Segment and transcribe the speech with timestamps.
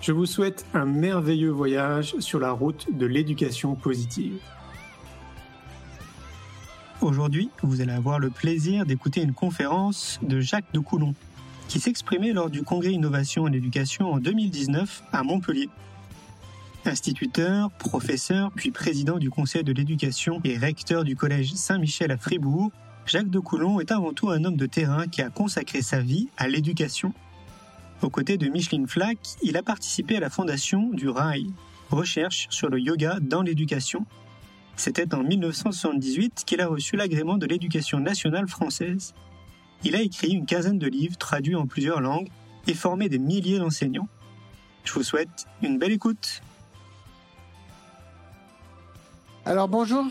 [0.00, 4.38] Je vous souhaite un merveilleux voyage sur la route de l'éducation positive.
[7.02, 11.14] Aujourd'hui, vous allez avoir le plaisir d'écouter une conférence de Jacques de Coulon,
[11.68, 15.68] qui s'exprimait lors du Congrès Innovation en Éducation en 2019 à Montpellier.
[16.86, 22.70] Instituteur, professeur, puis président du Conseil de l'éducation et recteur du Collège Saint-Michel à Fribourg,
[23.04, 26.28] Jacques de Coulon est avant tout un homme de terrain qui a consacré sa vie
[26.38, 27.12] à l'éducation.
[28.02, 31.46] Aux côtés de Micheline Flack, il a participé à la fondation du RAI,
[31.90, 34.06] Recherche sur le yoga dans l'éducation,
[34.80, 39.12] c'était en 1978 qu'il a reçu l'agrément de l'éducation nationale française.
[39.84, 42.30] Il a écrit une quinzaine de livres traduits en plusieurs langues
[42.66, 44.08] et formé des milliers d'enseignants.
[44.84, 46.40] Je vous souhaite une belle écoute.
[49.44, 50.06] Alors bonjour.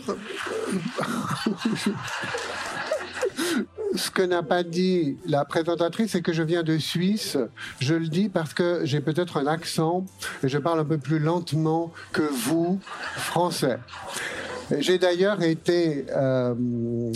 [3.94, 7.36] Ce que n'a pas dit la présentatrice, c'est que je viens de Suisse.
[7.80, 10.06] Je le dis parce que j'ai peut-être un accent
[10.44, 12.78] et je parle un peu plus lentement que vous,
[13.16, 13.78] français.
[14.78, 16.54] J'ai d'ailleurs été euh,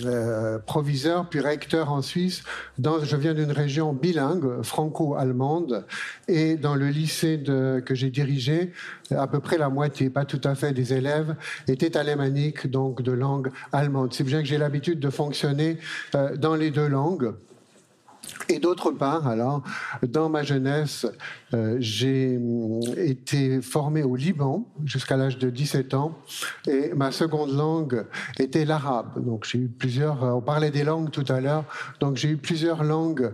[0.05, 2.43] euh, proviseur puis recteur en Suisse.
[2.79, 5.85] Je viens d'une région bilingue, franco-allemande,
[6.27, 8.73] et dans le lycée que j'ai dirigé,
[9.11, 11.37] à peu près la moitié, pas tout à fait, des élèves
[11.69, 14.13] étaient alémaniques, donc de langue allemande.
[14.13, 15.79] C'est bien que j'ai l'habitude de fonctionner
[16.15, 17.35] euh, dans les deux langues.
[18.49, 19.63] Et d'autre part, alors,
[20.03, 21.07] dans ma jeunesse,
[21.55, 26.19] euh, j'ai mm, été formé au Liban jusqu'à l'âge de 17 ans,
[26.67, 28.07] et ma seconde langue
[28.39, 29.25] était l'arabe.
[29.25, 30.23] Donc j'ai eu plusieurs.
[30.23, 31.65] On parlait des langues tout à l'heure,
[32.01, 33.33] donc j'ai eu plusieurs langues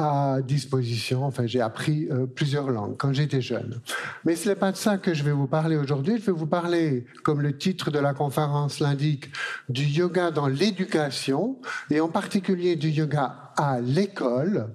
[0.00, 1.24] à disposition.
[1.24, 3.80] Enfin, j'ai appris euh, plusieurs langues quand j'étais jeune.
[4.24, 6.16] Mais ce n'est pas de ça que je vais vous parler aujourd'hui.
[6.18, 9.26] Je vais vous parler, comme le titre de la conférence l'indique,
[9.68, 11.58] du yoga dans l'éducation
[11.90, 14.68] et en particulier du yoga à l'école,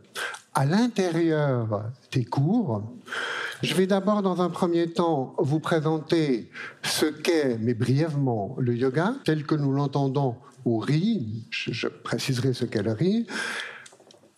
[0.54, 2.84] à l'intérieur des cours.
[3.64, 6.52] Je vais d'abord, dans un premier temps, vous présenter
[6.84, 10.36] ce qu'est, mais brièvement, le yoga, tel que nous l'entendons
[10.66, 11.48] au RI.
[11.50, 13.26] Je, préciserai ce qu'est le RI.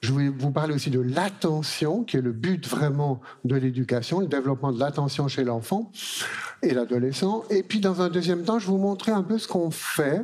[0.01, 4.27] Je vais vous parler aussi de l'attention, qui est le but vraiment de l'éducation, le
[4.27, 5.91] développement de l'attention chez l'enfant
[6.61, 7.43] et l'adolescent.
[7.49, 10.23] Et puis, dans un deuxième temps, je vais vous montrer un peu ce qu'on fait.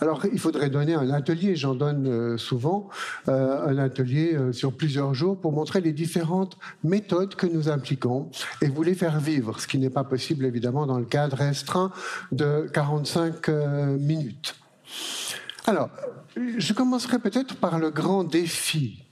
[0.00, 2.88] Alors, il faudrait donner un atelier, j'en donne euh, souvent,
[3.28, 8.30] euh, un atelier euh, sur plusieurs jours pour montrer les différentes méthodes que nous appliquons
[8.62, 11.92] et vous les faire vivre, ce qui n'est pas possible évidemment dans le cadre restreint
[12.32, 13.48] de 45
[13.98, 14.56] minutes.
[15.66, 15.88] Alors,
[16.36, 19.03] je commencerai peut-être par le grand défi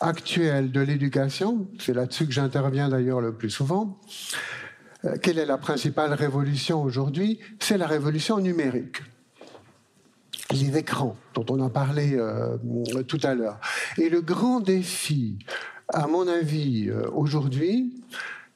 [0.00, 3.98] actuel de l'éducation, c'est là-dessus que j'interviens d'ailleurs le plus souvent,
[5.04, 7.38] euh, quelle est la principale révolution aujourd'hui?
[7.60, 9.02] C'est la révolution numérique.
[10.50, 12.56] Les écrans, dont on a parlé euh,
[13.06, 13.60] tout à l'heure.
[13.98, 15.38] Et le grand défi,
[15.92, 18.02] à mon avis, euh, aujourd'hui,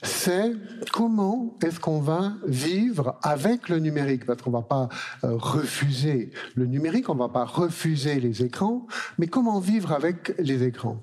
[0.02, 0.52] c'est
[0.90, 4.88] comment est-ce qu'on va vivre avec le numérique, parce qu'on ne va pas
[5.22, 8.86] euh, refuser le numérique, on ne va pas refuser les écrans,
[9.18, 11.00] mais comment vivre avec les écrans?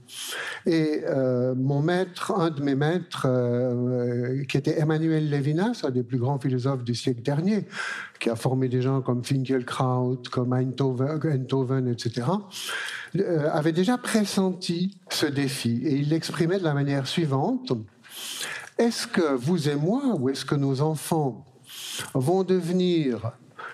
[0.65, 6.03] Et euh, mon maître, un de mes maîtres, euh, qui était Emmanuel Levinas, un des
[6.03, 7.67] plus grands philosophes du siècle dernier,
[8.19, 12.27] qui a formé des gens comme Finkelkraut, comme Einthoven, etc.,
[13.51, 15.81] avait déjà pressenti ce défi.
[15.85, 17.71] Et il l'exprimait de la manière suivante.
[18.79, 21.45] Est-ce que vous et moi, ou est-ce que nos enfants
[22.13, 23.33] vont devenir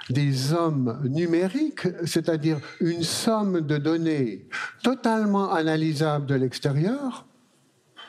[0.09, 4.47] des hommes numériques, c'est-à-dire une somme de données
[4.81, 7.27] totalement analysables de l'extérieur,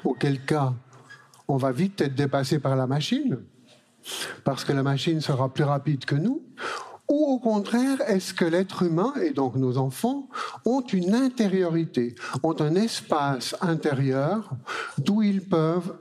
[0.05, 0.73] auquel cas
[1.49, 3.41] on va vite être dépassé par la machine,
[4.43, 6.43] parce que la machine sera plus rapide que nous,
[7.11, 10.29] ou au contraire, est-ce que l'être humain, et donc nos enfants,
[10.65, 14.51] ont une intériorité, ont un espace intérieur
[14.97, 15.95] d'où ils peuvent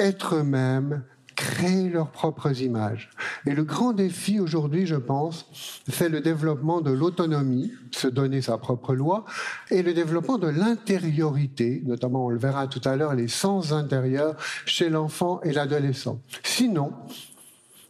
[0.00, 1.04] être eux-mêmes,
[1.36, 3.10] créer leurs propres images.
[3.46, 5.46] Et le grand défi aujourd'hui, je pense,
[5.88, 9.24] c'est le développement de l'autonomie, se donner sa propre loi,
[9.70, 14.36] et le développement de l'intériorité, notamment on le verra tout à l'heure, les sens intérieurs
[14.66, 16.20] chez l'enfant et l'adolescent.
[16.42, 16.92] Sinon,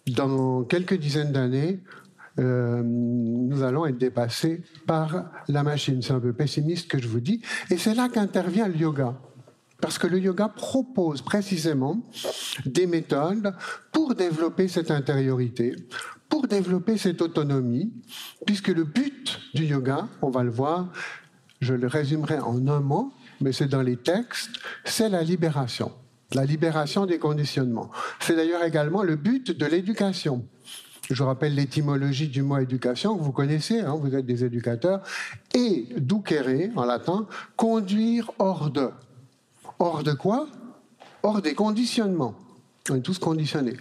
[0.06, 1.80] dans quelques dizaines d'années,
[2.38, 6.00] euh, nous allons être dépassés par la machine.
[6.02, 7.42] C'est un peu pessimiste que je vous dis.
[7.70, 9.20] Et c'est là qu'intervient le yoga.
[9.80, 12.00] Parce que le yoga propose précisément
[12.66, 13.54] des méthodes
[13.92, 15.74] pour développer cette intériorité,
[16.28, 17.92] pour développer cette autonomie,
[18.46, 20.88] puisque le but du yoga, on va le voir,
[21.60, 24.50] je le résumerai en un mot, mais c'est dans les textes,
[24.84, 25.92] c'est la libération,
[26.32, 27.90] la libération des conditionnements.
[28.20, 30.46] C'est d'ailleurs également le but de l'éducation.
[31.10, 35.02] Je rappelle l'étymologie du mot éducation, que vous connaissez, hein, vous êtes des éducateurs,
[35.54, 37.26] et ducere, en latin,
[37.56, 38.90] conduire hors de.
[39.80, 40.46] Hors de quoi?
[41.22, 42.34] Hors des conditionnements.
[42.90, 43.78] On est tous conditionnés.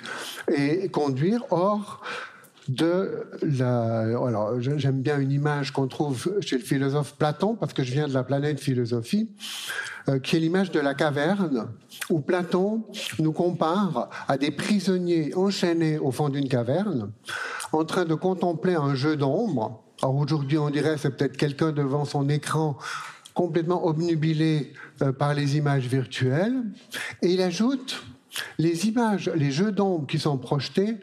[0.47, 2.01] Et conduire hors
[2.69, 4.03] de la.
[4.03, 8.07] Alors, j'aime bien une image qu'on trouve chez le philosophe Platon, parce que je viens
[8.07, 9.29] de la planète philosophie,
[10.07, 11.67] euh, qui est l'image de la caverne,
[12.09, 12.85] où Platon
[13.19, 17.11] nous compare à des prisonniers enchaînés au fond d'une caverne,
[17.73, 19.83] en train de contempler un jeu d'ombre.
[20.01, 22.77] Alors aujourd'hui, on dirait c'est peut-être quelqu'un devant son écran
[23.33, 26.63] complètement obnubilé euh, par les images virtuelles.
[27.21, 28.03] Et il ajoute
[28.57, 30.97] les images, les jeux d'ombre qui sont projetés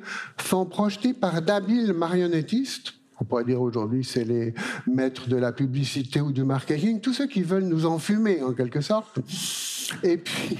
[0.44, 2.94] sont projetés par d'habiles marionnettistes.
[3.20, 4.54] On pourrait dire aujourd'hui c'est les
[4.86, 8.80] maîtres de la publicité ou du marketing, tous ceux qui veulent nous enfumer en quelque
[8.80, 9.18] sorte.
[10.02, 10.58] Et puis,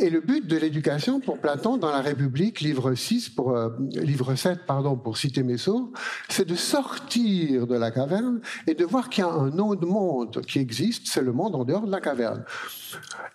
[0.00, 4.34] et le but de l'éducation pour Platon dans la République, livre 6 pour euh, livre
[4.34, 5.92] 7 pardon pour citer Messo,
[6.28, 10.42] c'est de sortir de la caverne et de voir qu'il y a un autre monde
[10.46, 12.44] qui existe, c'est le monde en dehors de la caverne.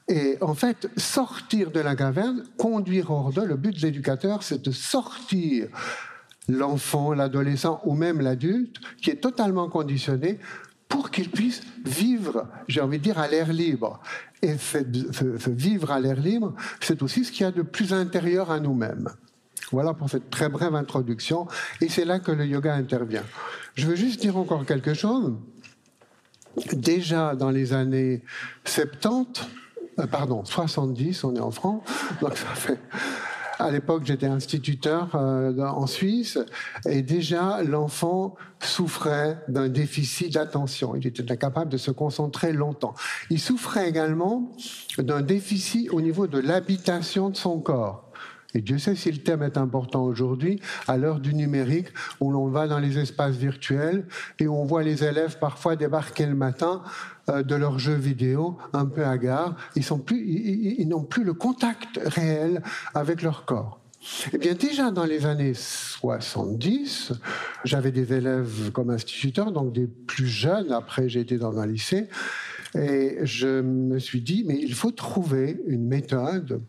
[0.08, 4.62] Et en fait, sortir de la caverne, conduire hors de, le but de l'éducateur, c'est
[4.62, 5.68] de sortir
[6.48, 10.40] l'enfant, l'adolescent ou même l'adulte qui est totalement conditionné
[10.94, 14.00] pour qu'il puisse vivre, j'ai envie de dire, à l'air libre.
[14.44, 18.52] Et ce, vivre à l'air libre, c'est aussi ce qu'il y a de plus intérieur
[18.52, 19.10] à nous-mêmes.
[19.72, 21.48] Voilà pour cette très brève introduction.
[21.82, 23.24] Et c'est là que le yoga intervient.
[23.74, 25.34] Je veux juste dire encore quelque chose.
[26.74, 28.22] Déjà dans les années
[28.66, 29.48] 70,
[29.98, 31.82] euh, pardon, 70, on est en France,
[32.22, 32.80] donc ça fait
[33.64, 36.38] à l'époque, j'étais instituteur euh, en Suisse
[36.86, 40.96] et déjà l'enfant souffrait d'un déficit d'attention.
[40.96, 42.94] Il était incapable de se concentrer longtemps.
[43.30, 44.52] Il souffrait également
[44.98, 48.12] d'un déficit au niveau de l'habitation de son corps.
[48.56, 51.88] Et Dieu sait si le thème est important aujourd'hui, à l'heure du numérique,
[52.20, 54.06] où l'on va dans les espaces virtuels
[54.40, 56.84] et où on voit les élèves parfois débarquer le matin
[57.30, 59.56] euh, de leurs jeux vidéo un peu hagards.
[59.76, 62.62] Ils n'ont plus, ils, plus le contact réel
[62.94, 63.80] avec leur corps.
[64.34, 67.14] Eh bien, déjà dans les années 70,
[67.64, 70.72] j'avais des élèves comme instituteurs, donc des plus jeunes.
[70.72, 72.10] Après, j'ai été dans un lycée.
[72.76, 76.62] Et je me suis dit, mais il faut trouver une méthode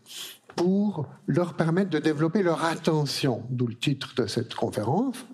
[0.55, 5.25] pour leur permettre de développer leur attention, d'où le titre de cette conférence.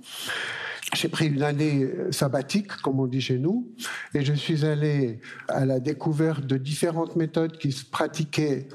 [0.93, 3.71] J'ai pris une année sabbatique, comme on dit chez nous,
[4.13, 8.67] et je suis allé à la découverte de différentes méthodes qui se pratiquaient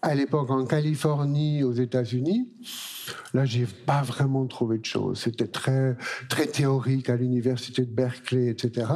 [0.00, 2.48] à l'époque en Californie, aux États-Unis.
[3.34, 5.20] Là, j'ai pas vraiment trouvé de choses.
[5.20, 5.96] C'était très,
[6.28, 8.86] très théorique à l'université de Berkeley, etc.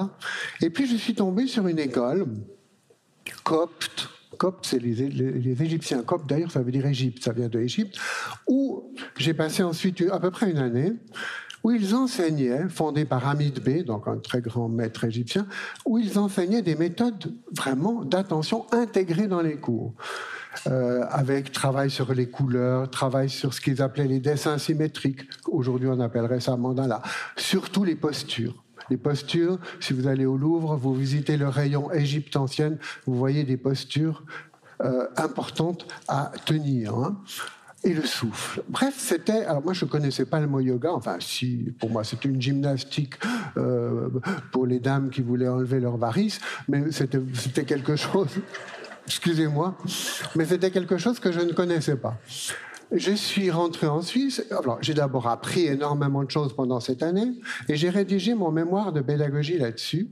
[0.61, 2.27] Et puis, je suis tombé sur une école
[3.45, 4.09] copte
[4.43, 7.97] Coptes, c'est les, Égyptiens coptes, d'ailleurs, ça veut dire Égypte, ça vient de Égypte,
[8.49, 10.95] où j'ai passé ensuite à peu près une année,
[11.63, 15.47] où ils enseignaient, fondé par Hamid Bey, donc un très grand maître égyptien,
[15.87, 19.95] où ils enseignaient des méthodes vraiment d'attention intégrées dans les cours.
[20.67, 25.87] Euh, avec travail sur les couleurs, travail sur ce qu'ils appelaient les dessins symétriques, aujourd'hui
[25.87, 27.01] on appellerait ça mandala,
[27.37, 28.62] surtout les postures.
[28.91, 33.45] Les postures, si vous allez au Louvre, vous visitez le rayon Égypte ancienne, vous voyez
[33.45, 34.25] des postures
[34.83, 36.95] euh, importantes à tenir.
[36.95, 37.17] Hein.
[37.85, 38.63] et le souffle.
[38.69, 39.45] Bref, c'était.
[39.45, 40.93] Alors moi, je connaissais pas le mot yoga.
[40.93, 43.15] Enfin, si, pour moi, c'était une gymnastique
[43.57, 44.09] euh,
[44.53, 48.29] pour les dames qui voulaient enlever leurs varices, mais c'était quelque chose.
[49.07, 49.77] Excusez-moi,
[50.37, 52.17] mais c'était quelque chose que je ne connaissais pas.
[52.95, 54.45] Je suis rentré en Suisse.
[54.83, 57.33] j'ai d'abord appris énormément de choses pendant cette année
[57.69, 60.11] et j'ai rédigé mon mémoire de pédagogie là-dessus.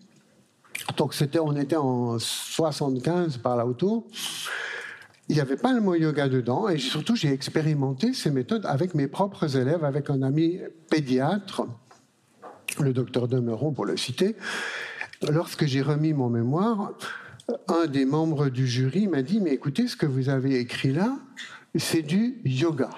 [0.96, 4.06] Donc, on était en 75 par là autour.
[5.28, 8.94] Il n'y avait pas le mot yoga dedans et surtout, j'ai expérimenté ces méthodes avec
[8.94, 10.58] mes propres élèves, avec un ami
[10.88, 11.66] pédiatre,
[12.80, 14.36] le docteur Demeron pour le citer.
[15.30, 16.92] Lorsque j'ai remis mon mémoire,
[17.68, 21.18] un des membres du jury m'a dit, mais écoutez, ce que vous avez écrit là,
[21.78, 22.90] c'est du yoga.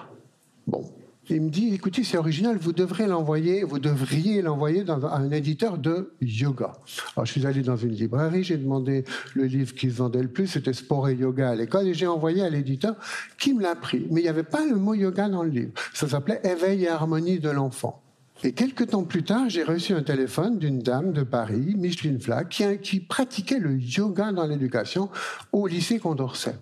[0.67, 0.85] Bon,
[1.29, 5.79] Il me dit, écoutez, c'est original, vous devrez l'envoyer, vous devriez l'envoyer dans un éditeur
[5.79, 6.73] de yoga.
[7.15, 10.49] Alors, je suis allé dans une librairie, j'ai demandé le livre qu'ils vendaient le plus,
[10.49, 12.97] c'était Sport et Yoga à l'école, et j'ai envoyé à l'éditeur
[13.39, 14.07] qui me l'a pris.
[14.11, 15.73] Mais il n'y avait pas le mot yoga dans le livre.
[15.95, 18.03] Ça s'appelait Éveil et harmonie de l'enfant.
[18.45, 22.49] Et quelques temps plus tard, j'ai reçu un téléphone d'une dame de Paris, Micheline Flack,
[22.49, 25.09] qui, qui pratiquait le yoga dans l'éducation
[25.53, 26.57] au lycée Condorcet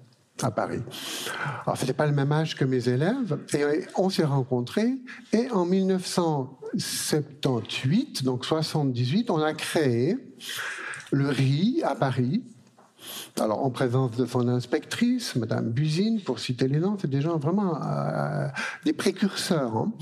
[0.45, 0.83] à Paris.
[1.65, 3.65] Alors, c'était pas le même âge que mes élèves, et
[3.97, 4.97] on s'est rencontrés,
[5.33, 10.19] et en 1978, donc 78, on a créé
[11.13, 12.43] le RI à Paris,
[13.39, 17.39] alors, en présence de son inspectrice, Madame Buzine, pour citer les noms, c'est des gens
[17.39, 18.49] vraiment euh,
[18.85, 19.77] des précurseurs.
[19.77, 19.93] Hein.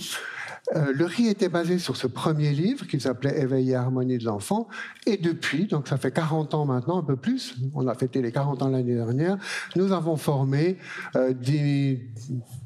[0.76, 4.24] Euh, le riz était basé sur ce premier livre qui s'appelait Éveil et harmonie de
[4.24, 4.68] l'enfant.
[5.06, 8.32] Et depuis, donc ça fait 40 ans maintenant, un peu plus, on a fêté les
[8.32, 9.38] 40 ans l'année dernière,
[9.76, 10.76] nous avons formé
[11.16, 12.10] euh, des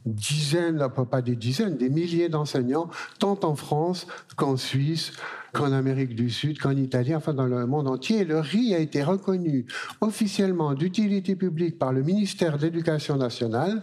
[0.05, 4.07] dizaines, pas des dizaines, des milliers d'enseignants, tant en France
[4.37, 5.13] qu'en Suisse,
[5.53, 8.25] qu'en Amérique du Sud, qu'en Italie, enfin dans le monde entier.
[8.25, 9.67] le riz a été reconnu
[10.01, 13.83] officiellement d'utilité publique par le ministère de l'Éducation nationale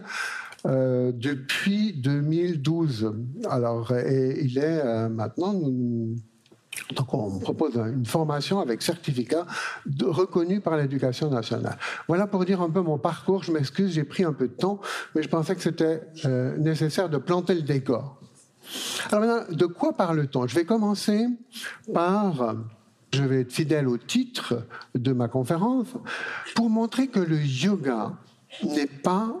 [0.66, 3.14] euh, depuis 2012.
[3.48, 5.54] Alors, il est euh, maintenant.
[6.94, 9.46] Donc on propose une formation avec certificat
[9.86, 11.76] de, reconnu par l'éducation nationale.
[12.08, 13.42] Voilà pour dire un peu mon parcours.
[13.42, 14.80] Je m'excuse, j'ai pris un peu de temps,
[15.14, 18.20] mais je pensais que c'était euh, nécessaire de planter le décor.
[19.10, 20.46] Alors maintenant, de quoi parle-t-on?
[20.46, 21.26] Je vais commencer
[21.92, 22.56] par,
[23.12, 24.62] je vais être fidèle au titre
[24.94, 25.88] de ma conférence,
[26.54, 28.12] pour montrer que le yoga
[28.62, 29.34] n'est pas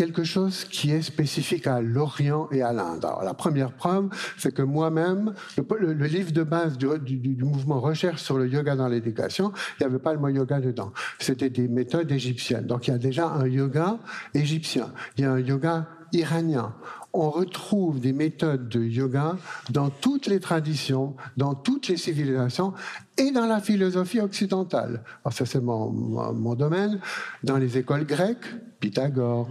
[0.00, 3.04] quelque chose qui est spécifique à l'Orient et à l'Inde.
[3.04, 8.38] Alors, la première preuve, c'est que moi-même, le, livre de base du, mouvement recherche sur
[8.38, 10.94] le yoga dans l'éducation, il n'y avait pas le mot yoga dedans.
[11.18, 12.64] C'était des méthodes égyptiennes.
[12.64, 13.98] Donc, il y a déjà un yoga
[14.32, 14.90] égyptien.
[15.18, 16.74] Il y a un yoga iranien.
[17.12, 19.36] On retrouve des méthodes de yoga
[19.68, 22.72] dans toutes les traditions, dans toutes les civilisations
[23.18, 25.02] et dans la philosophie occidentale.
[25.24, 27.00] Alors ça c'est mon, domaine.
[27.44, 28.46] Dans les écoles grecques,
[28.78, 29.48] Pythagore,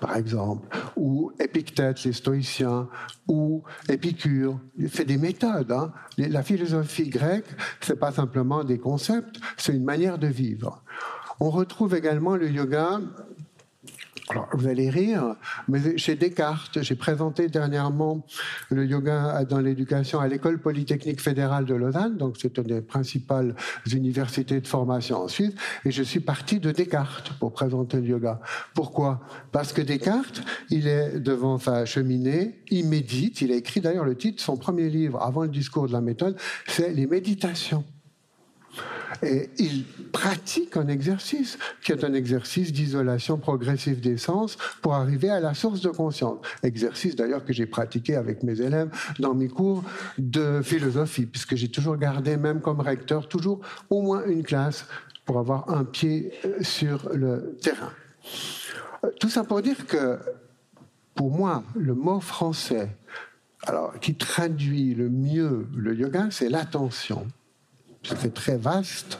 [0.00, 2.88] par exemple, ou Épictète, les stoïciens,
[3.28, 4.58] ou Épicure.
[4.92, 5.72] C'est des méthodes.
[5.72, 5.92] Hein.
[6.18, 7.46] La philosophie grecque,
[7.80, 10.82] c'est pas simplement des concepts, c'est une manière de vivre.
[11.40, 13.00] On retrouve également le yoga
[14.30, 15.36] alors, vous allez rire,
[15.68, 18.24] mais chez Descartes, j'ai présenté dernièrement
[18.70, 23.54] le yoga dans l'éducation à l'école polytechnique fédérale de Lausanne, donc c'est une des principales
[23.92, 25.52] universités de formation en Suisse,
[25.84, 28.40] et je suis parti de Descartes pour présenter le yoga.
[28.72, 29.20] Pourquoi?
[29.52, 34.16] Parce que Descartes, il est devant sa cheminée, il médite, il a écrit d'ailleurs le
[34.16, 37.84] titre, son premier livre avant le discours de la méthode, c'est Les méditations.
[39.22, 45.30] Et il pratique un exercice qui est un exercice d'isolation progressive des sens pour arriver
[45.30, 46.38] à la source de conscience.
[46.62, 49.82] Exercice d'ailleurs que j'ai pratiqué avec mes élèves dans mes cours
[50.18, 54.86] de philosophie, puisque j'ai toujours gardé, même comme recteur, toujours au moins une classe
[55.24, 57.92] pour avoir un pied euh, sur le terrain.
[59.04, 60.18] Euh, tout ça pour dire que,
[61.14, 62.90] pour moi, le mot français,
[63.66, 67.26] alors, qui traduit le mieux le yoga, c'est l'attention
[68.04, 69.18] c'est très vaste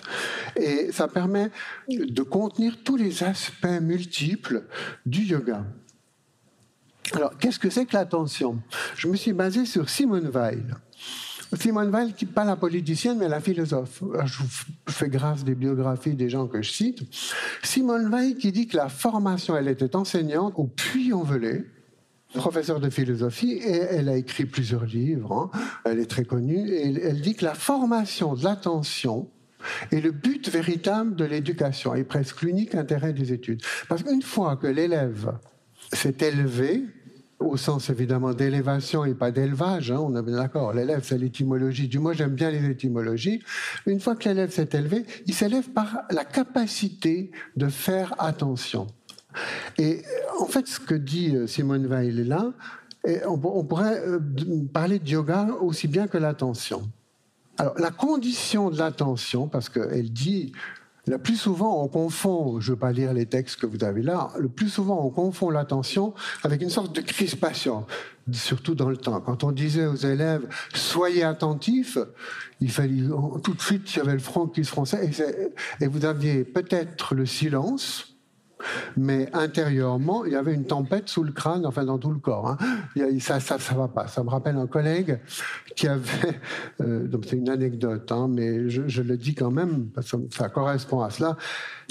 [0.56, 1.50] et ça permet
[1.88, 4.64] de contenir tous les aspects multiples
[5.06, 5.64] du yoga.
[7.12, 8.60] Alors, qu'est-ce que c'est que l'attention?
[8.96, 10.76] Je me suis basé sur Simone Weil.
[11.52, 14.02] Simone Weil, qui n'est pas la politicienne, mais la philosophe.
[14.24, 14.42] Je
[14.88, 17.02] fais grâce des biographies des gens que je cite.
[17.62, 21.64] Simone Weil qui dit que la formation, elle était enseignante au Puy-en-Velay,
[22.34, 25.50] professeure de philosophie elle a écrit plusieurs livres.
[25.54, 25.58] Hein.
[25.84, 29.28] Elle est très connue et elle dit que la formation de l'attention
[29.92, 33.62] est le but véritable de l'éducation et presque l'unique intérêt des études.
[33.88, 35.32] Parce qu'une fois que l'élève
[35.92, 36.84] s'est élevé,
[37.38, 41.98] au sens évidemment d'élévation et pas d'élevage, hein, on est d'accord, l'élève c'est l'étymologie du
[41.98, 43.42] mot, j'aime bien les étymologies,
[43.86, 48.86] une fois que l'élève s'est élevé, il s'élève par la capacité de faire attention.
[49.78, 50.02] Et
[50.40, 52.52] en fait, ce que dit euh, Simone Weil est là,
[53.26, 54.18] on, pourrait euh,
[54.72, 56.82] parler de yoga aussi bien que l'attention.
[57.58, 60.52] Alors, la condition de l'attention, parce qu'elle dit,
[61.06, 64.02] le plus souvent on confond, je ne veux pas lire les textes que vous avez
[64.02, 67.84] là, le plus souvent on confond l'attention avec une sorte de crispation,
[68.32, 69.20] surtout dans le temps.
[69.20, 71.98] Quand on disait aux élèves soyez attentifs,
[72.60, 73.02] il fallait
[73.42, 75.10] tout de suite il y avait le front qui se fronçait
[75.80, 78.13] et vous aviez peut-être le silence
[78.96, 82.48] mais intérieurement, il y avait une tempête sous le crâne, enfin dans tout le corps.
[82.48, 82.58] Hein.
[83.20, 84.06] Ça, ça, ça va pas.
[84.06, 85.20] Ça me rappelle un collègue
[85.76, 86.40] qui avait,
[86.80, 90.48] euh, donc c'est une anecdote, hein, mais je, le dis quand même parce que ça
[90.48, 91.36] correspond à cela.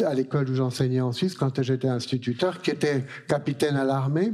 [0.04, 4.32] À l'école où j'enseignais en Suisse, quand j'étais instituteur, qui était capitaine à l'armée,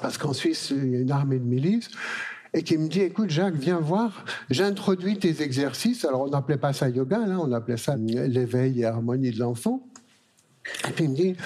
[0.00, 1.90] parce qu'en Suisse, il y a une armée de milices,
[2.52, 6.04] et qui me dit, écoute Jacques, viens voir, j'introduis tes exercices.
[6.04, 9.86] Alors on n'appelait pas ça yoga, là, on appelait ça l'éveil et harmonie de l'enfant.
[10.88, 11.36] Et puis il me dit,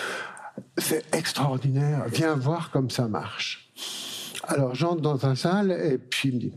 [0.77, 3.73] c'est extraordinaire, viens voir comme ça marche.
[4.45, 6.53] Alors j'entre dans un salle et puis il me dit,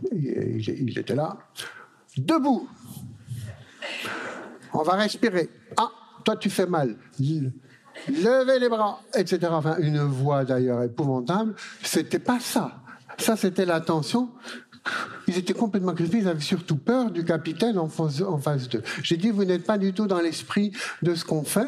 [0.79, 1.37] il était là,
[2.17, 2.67] debout,
[4.73, 5.49] on va respirer.
[5.77, 5.91] Ah,
[6.23, 6.95] toi tu fais mal.
[8.07, 9.39] Levez les bras, etc.
[9.51, 11.55] Enfin, une voix d'ailleurs épouvantable.
[11.83, 12.81] C'était pas ça.
[13.17, 14.31] Ça, c'était l'attention.
[15.27, 18.17] Ils étaient complètement crispés, ils avaient surtout peur du capitaine en face,
[18.69, 18.83] d'eux.
[19.01, 20.71] J'ai dit, vous n'êtes pas du tout dans l'esprit
[21.01, 21.67] de ce qu'on fait,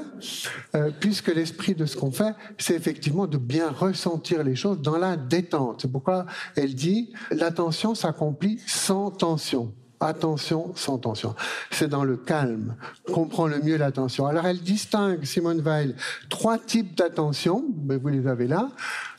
[0.75, 4.97] euh, puisque l'esprit de ce qu'on fait, c'est effectivement de bien ressentir les choses dans
[4.97, 5.81] la détente.
[5.81, 9.73] C'est pourquoi elle dit, l'attention s'accomplit sans tension.
[10.01, 11.35] Attention sans tension.
[11.71, 12.75] C'est dans le calme
[13.13, 14.25] qu'on prend le mieux l'attention.
[14.27, 15.95] Alors elle distingue, Simone Weil,
[16.29, 18.69] trois types d'attention, vous les avez là.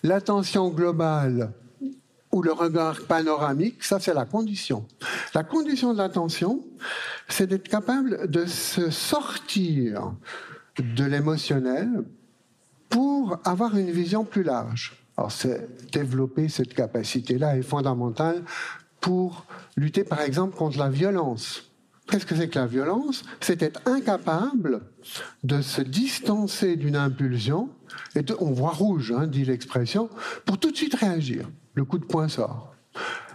[0.02, 1.50] L'attention globale,
[2.36, 4.84] ou le regard panoramique, ça c'est la condition.
[5.34, 6.62] La condition de l'attention,
[7.28, 10.12] c'est d'être capable de se sortir
[10.78, 12.04] de l'émotionnel
[12.90, 15.02] pour avoir une vision plus large.
[15.16, 15.32] Alors
[15.92, 18.44] développer cette capacité-là est fondamentale
[19.00, 19.46] pour
[19.78, 21.72] lutter par exemple contre la violence.
[22.06, 23.24] Qu'est-ce que c'est que la violence?
[23.40, 24.82] C'est être incapable
[25.42, 27.70] de se distancer d'une impulsion,
[28.14, 30.10] et on voit rouge, hein, dit l'expression,
[30.44, 32.74] pour tout de suite réagir le coup de poing sort.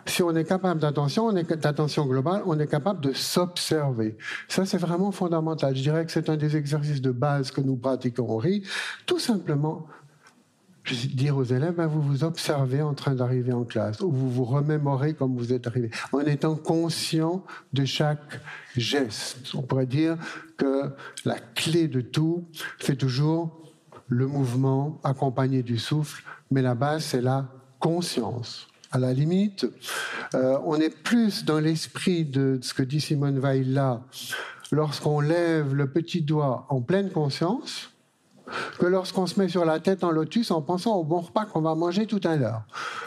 [0.06, 4.18] Si on est capable d'attention, d'attention globale, on est capable de s'observer.
[4.48, 5.76] Ça, c'est vraiment fondamental.
[5.76, 8.64] Je dirais que c'est un des exercices de base que nous pratiquons au RI.
[9.06, 9.88] Tout simplement,
[11.14, 14.44] dire aux élèves, ben, vous vous observez en train d'arriver en classe, ou vous vous
[14.44, 18.42] remémorez comme vous êtes arrivé, en étant conscient de chaque
[18.76, 19.54] geste.
[19.54, 20.18] On pourrait dire
[20.58, 20.92] que
[21.26, 22.48] la clé de tout,
[22.80, 23.62] c'est toujours
[24.08, 27.48] le mouvement accompagné du souffle, mais la base, c'est la
[27.82, 28.68] conscience.
[28.94, 29.66] À la limite,
[30.34, 34.02] euh, on est plus dans l'esprit de ce que dit Simone Weil là,
[34.72, 37.92] lorsqu'on lève le petit doigt en pleine conscience,
[38.80, 41.62] que lorsqu'on se met sur la tête en lotus en pensant au bon repas qu'on
[41.62, 42.64] va manger tout à l'heure.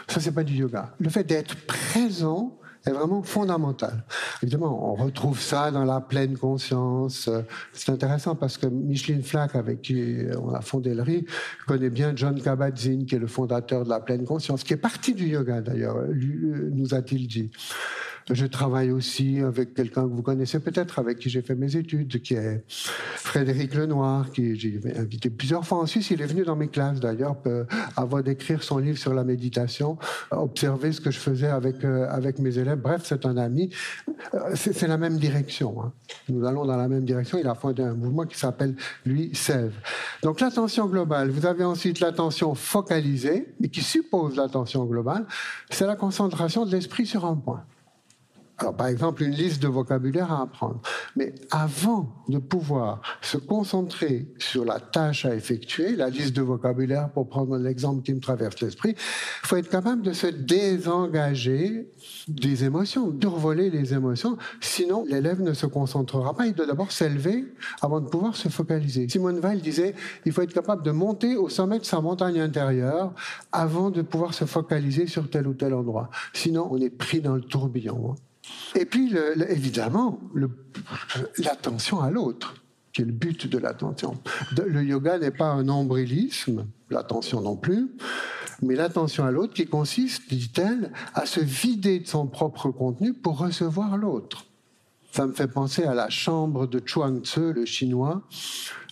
[0.07, 0.93] Ça, c'est pas du yoga.
[0.99, 4.03] Le fait d'être présent est vraiment fondamental.
[4.41, 7.29] Évidemment, on retrouve ça dans la pleine conscience.
[7.73, 11.25] C'est intéressant parce que Micheline Flack, avec qui on a fondé le RI,
[11.67, 15.13] connaît bien John Kabat-Zinn, qui est le fondateur de la pleine conscience, qui est parti
[15.13, 17.51] du yoga d'ailleurs, nous a-t-il dit.
[18.31, 22.21] Je travaille aussi avec quelqu'un que vous connaissez peut-être, avec qui j'ai fait mes études,
[22.23, 26.09] qui est Frédéric Lenoir, qui j'ai invité plusieurs fois en Suisse.
[26.09, 27.35] Il est venu dans mes classes d'ailleurs,
[27.95, 29.99] avant d'écrire son livre sur la méditation,
[30.31, 32.79] observer ce que je faisais avec, euh, avec mes élèves.
[32.79, 33.69] Bref, c'est un ami.
[34.33, 35.83] Euh, c'est la même direction.
[35.83, 35.93] Hein.
[36.27, 37.37] Nous allons dans la même direction.
[37.37, 39.71] Il a fondé un mouvement qui s'appelle, lui, SEV.
[40.23, 41.29] Donc l'attention globale.
[41.29, 45.27] Vous avez ensuite l'attention focalisée, et qui suppose l'attention globale.
[45.69, 47.63] C'est la concentration de l'esprit sur un point.
[48.57, 50.81] Alors, par exemple, une liste de vocabulaire à apprendre.
[51.17, 57.09] Mais avant de pouvoir se concentrer sur la tâche à effectuer, la liste de vocabulaire,
[57.09, 61.91] pour prendre l'exemple qui me traverse l'esprit, il faut être capable de se désengager
[62.29, 64.37] des émotions, d'urvoler les émotions.
[64.61, 66.47] Sinon, l'élève ne se concentrera pas.
[66.47, 67.45] Il doit d'abord s'élever
[67.81, 69.09] avant de pouvoir se focaliser.
[69.09, 73.13] Simone Weil disait, il faut être capable de monter au sommet de sa montagne intérieure
[73.51, 76.09] avant de pouvoir se focaliser sur tel ou tel endroit.
[76.31, 78.15] Sinon, on est pris dans le tourbillon.
[78.75, 79.13] Et puis,
[79.49, 80.19] évidemment,
[81.37, 82.55] l'attention à l'autre,
[82.91, 84.17] qui est le but de l'attention.
[84.57, 87.89] Le yoga n'est pas un nombrilisme, l'attention non plus,
[88.61, 93.37] mais l'attention à l'autre qui consiste, dit-elle, à se vider de son propre contenu pour
[93.37, 94.45] recevoir l'autre.
[95.11, 98.23] Ça me fait penser à la chambre de Chuang Tzu, le chinois,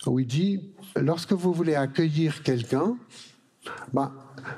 [0.05, 0.61] où il dit,
[0.95, 2.97] lorsque vous voulez accueillir quelqu'un,
[3.93, 4.11] ben,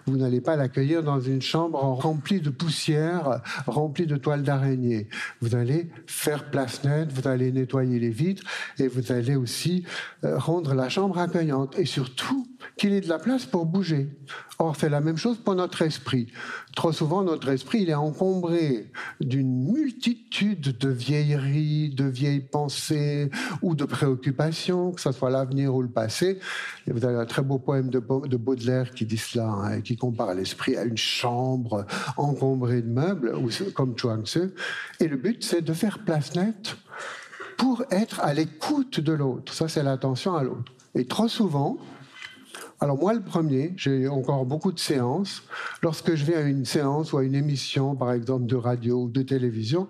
[0.06, 5.08] vous n'allez pas l'accueillir dans une chambre remplie de poussière, remplie de toiles d'araignée.
[5.41, 8.43] Vous allez faire place nette, vous allez nettoyer les vitres
[8.80, 9.86] et vous allez aussi
[10.24, 11.78] euh, rendre la chambre accueillante.
[11.78, 14.10] Et surtout, qu'il ait de la place pour bouger.
[14.58, 16.28] Or, c'est la même chose pour notre esprit.
[16.76, 23.30] Trop souvent, notre esprit, il est encombré d'une multitude de vieilleries, de vieilles pensées
[23.62, 26.39] ou de préoccupations, que ce soit l'avenir ou le passé.
[26.88, 30.78] Vous avez un très beau poème de, Baudelaire qui dit cela, hein, qui compare l'esprit
[30.78, 33.34] à une chambre encombrée de meubles,
[33.74, 34.52] comme Chuang Tzu.
[35.00, 36.78] Et le but, c'est de faire place nette
[37.58, 39.54] pour être à l'écoute de l'autre.
[39.54, 40.72] Ça, c'est l'attention à l'autre.
[40.94, 41.78] Et trop souvent,
[42.86, 45.41] alors moi, le premier, j'ai encore beaucoup de séances.
[45.82, 49.10] Lorsque je vais à une séance ou à une émission, par exemple, de radio ou
[49.10, 49.88] de télévision,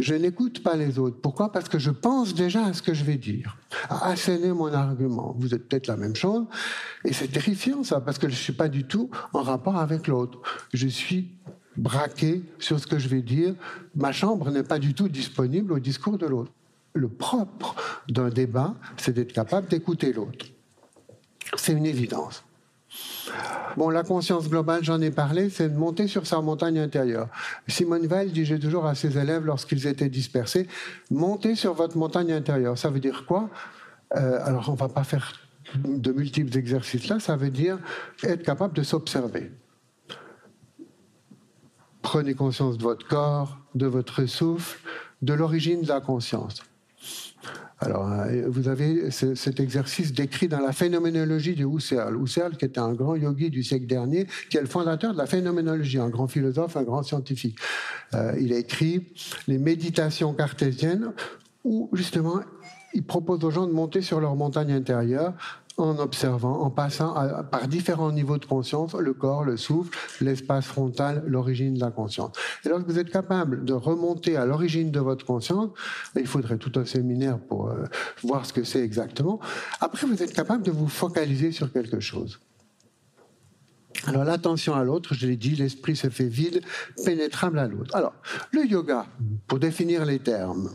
[0.00, 1.18] je n'écoute pas les autres.
[1.22, 1.52] Pourquoi?
[1.52, 3.56] Parce que je pense déjà à ce que je vais dire,
[3.88, 5.36] à asséner mon argument.
[5.38, 6.46] Vous êtes peut-être la même chose,
[7.04, 10.08] et c'est terrifiant ça, parce que je ne suis pas du tout en rapport avec
[10.08, 10.40] l'autre.
[10.74, 11.30] Je suis
[11.76, 13.54] braqué sur ce que je vais dire.
[13.94, 16.50] Ma chambre n'est pas du tout disponible au discours de l'autre.
[16.92, 17.76] Le propre
[18.08, 20.46] d'un débat, c'est d'être capable d'écouter l'autre.
[21.56, 22.44] C'est une évidence.
[23.76, 27.28] Bon, la conscience globale, j'en ai parlé, c'est de monter sur sa montagne intérieure.
[27.68, 30.66] Simone Weil disait toujours à ses élèves lorsqu'ils étaient dispersés,
[31.10, 32.78] montez sur votre montagne intérieure.
[32.78, 33.50] Ça veut dire quoi?
[34.14, 35.32] Euh, Alors, on ne va pas faire
[35.74, 37.78] de multiples exercices là, ça veut dire
[38.22, 39.50] être capable de s'observer.
[42.02, 44.78] Prenez conscience de votre corps, de votre souffle,
[45.22, 46.62] de l'origine de la conscience.
[47.78, 52.16] Alors, euh, vous avez cet exercice décrit dans la phénoménologie de Husserl.
[52.22, 55.26] Husserl, qui était un grand yogi du siècle dernier, qui est le fondateur de la
[55.26, 57.58] phénoménologie, un grand philosophe, un grand scientifique.
[58.14, 59.06] Euh, il a écrit
[59.46, 61.12] les méditations cartésiennes
[61.64, 62.40] où, justement,
[62.94, 65.34] il propose aux gens de monter sur leur montagne intérieure
[65.78, 67.14] en observant, en passant
[67.50, 72.32] par différents niveaux de conscience, le corps, le souffle, l'espace frontal, l'origine de la conscience.
[72.64, 75.70] Et lorsque vous êtes capable de remonter à l'origine de votre conscience,
[76.16, 77.84] il faudrait tout un séminaire pour euh,
[78.22, 79.38] voir ce que c'est exactement,
[79.80, 82.40] après vous êtes capable de vous focaliser sur quelque chose.
[84.06, 86.62] Alors l'attention à l'autre, je l'ai dit, l'esprit se fait vide,
[87.04, 87.94] pénétrable à l'autre.
[87.94, 88.12] Alors,
[88.52, 89.06] le yoga,
[89.46, 90.70] pour définir les termes,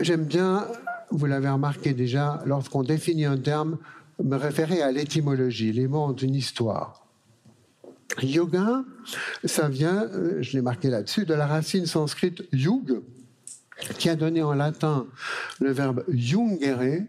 [0.00, 0.66] j'aime bien,
[1.10, 3.78] vous l'avez remarqué déjà, lorsqu'on définit un terme,
[4.22, 5.72] me référer à l'étymologie.
[5.72, 7.06] Les mots ont une histoire.
[8.22, 8.84] Yoga,
[9.44, 13.02] ça vient, euh, je l'ai marqué là-dessus, de la racine sanscrite yug,
[13.98, 15.06] qui a donné en latin
[15.60, 17.04] le verbe jungere,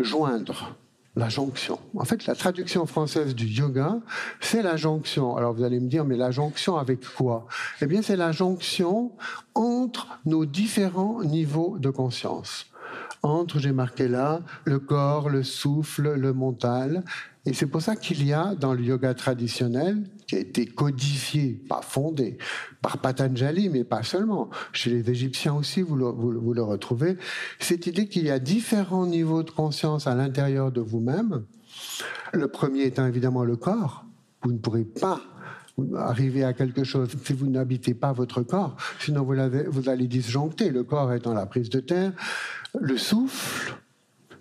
[0.00, 0.76] joindre,
[1.14, 1.78] la jonction.
[1.94, 4.00] En fait, la traduction française du yoga,
[4.40, 5.36] c'est la jonction.
[5.36, 7.46] Alors vous allez me dire, mais la jonction avec quoi?
[7.82, 9.12] Eh bien, c'est la jonction
[9.54, 12.71] entre nos différents niveaux de conscience
[13.22, 17.04] entre, j'ai marqué là, le corps, le souffle, le mental.
[17.46, 21.60] Et c'est pour ça qu'il y a dans le yoga traditionnel, qui a été codifié,
[21.68, 22.38] pas fondé,
[22.80, 27.16] par Patanjali, mais pas seulement, chez les Égyptiens aussi, vous le, retrouvez,
[27.58, 31.44] cette idée qu'il y a différents niveaux de conscience à l'intérieur de vous-même.
[32.32, 34.04] Le premier étant évidemment le corps.
[34.42, 35.20] Vous ne pourrez pas
[35.96, 40.70] arriver à quelque chose si vous n'habitez pas votre corps, sinon vous, allez disjoncter.
[40.70, 42.12] Le corps étant la prise de terre,
[42.78, 43.74] le souffle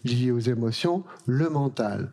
[0.04, 2.12] lié aux émotions, le mental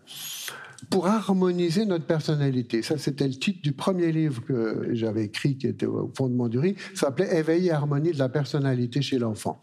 [0.90, 2.83] pour harmoniser notre personnalité.
[2.83, 6.59] Ça, c'était le titre du premier livre que j'avais écrit, qui était au fondement du
[6.59, 6.76] riz.
[6.94, 9.61] Ça s'appelait Éveil et harmonie de la personnalité chez l'enfant.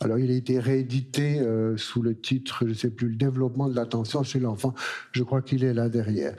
[0.00, 3.68] Alors, il a été réédité euh, sous le titre, je ne sais plus, le développement
[3.68, 4.72] de l'attention chez l'enfant.
[5.10, 6.36] Je crois qu'il est là derrière.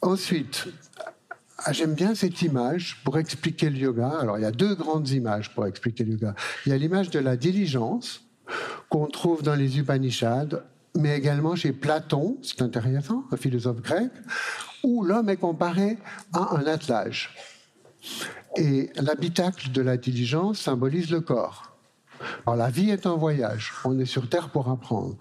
[0.00, 0.66] Ensuite,
[1.72, 4.08] j'aime bien cette image pour expliquer le yoga.
[4.20, 6.34] Alors, il y a deux grandes images pour expliquer le yoga.
[6.64, 8.22] Il y a l'image de la diligence
[8.88, 10.60] qu'on trouve dans les Upanishads,
[10.96, 14.10] mais également chez Platon, c'est intéressant, un philosophe grec,
[14.82, 15.98] où l'homme est comparé
[16.32, 17.34] à un attelage.
[18.56, 21.75] Et l'habitacle de la diligence symbolise le corps.
[22.46, 25.16] La vie est un voyage, on est sur Terre pour apprendre.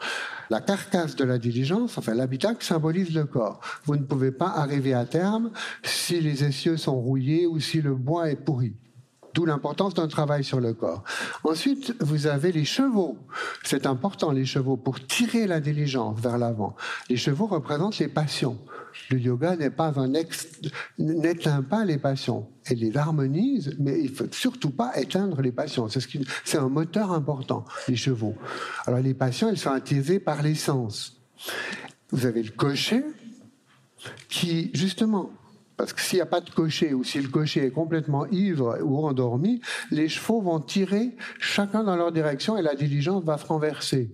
[0.50, 3.60] La carcasse de la diligence, enfin l'habitacle, symbolise le corps.
[3.86, 5.52] Vous ne pouvez pas arriver à terme
[5.84, 8.74] si les essieux sont rouillés ou si le bois est pourri.
[9.36, 11.04] D'où l'importance d'un travail sur le corps.
[11.44, 13.18] Ensuite, vous avez les chevaux.
[13.64, 16.74] C'est important, les chevaux, pour tirer la diligence vers l'avant.
[17.10, 18.58] Les chevaux représentent les passions.
[19.10, 20.48] Le yoga n'est pas un ex,
[20.98, 22.48] n'éteint pas les passions.
[22.64, 25.90] Elle les harmonise, mais il faut surtout pas éteindre les passions.
[25.90, 26.00] C'est,
[26.46, 28.36] c'est un moteur important, les chevaux.
[28.86, 31.22] Alors les passions, elles sont attisées par les sens.
[32.12, 33.04] Vous avez le cocher,
[34.30, 35.30] qui, justement,
[35.78, 38.78] parce que s'il n'y a pas de cocher ou si le cocher est complètement ivre
[38.84, 39.62] ou endormi,
[39.92, 44.10] les chevaux vont tirer chacun dans leur direction et la diligence va se renverser.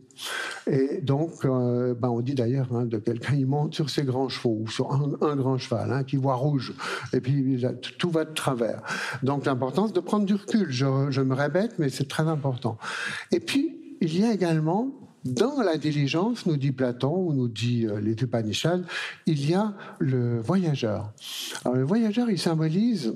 [0.67, 4.29] Et donc, euh, ben on dit d'ailleurs hein, de quelqu'un, il monte sur ses grands
[4.29, 6.73] chevaux ou sur un, grand cheval hein, qui voit rouge
[7.13, 7.63] et puis
[7.97, 8.81] tout va de travers.
[9.23, 12.77] Donc l'importance de prendre du recul, je, je me répète, mais c'est très important.
[13.31, 17.85] Et puis, il y a également dans la diligence, nous dit Platon, ou nous dit
[17.85, 18.15] euh, les
[19.27, 21.11] il y a le voyageur.
[21.63, 23.13] Alors le voyageur, il symbolise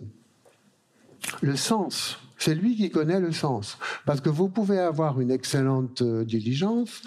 [1.41, 2.19] le sens.
[2.37, 3.77] C'est lui qui connaît le sens.
[4.05, 7.01] Parce que vous pouvez avoir une excellente euh, diligence,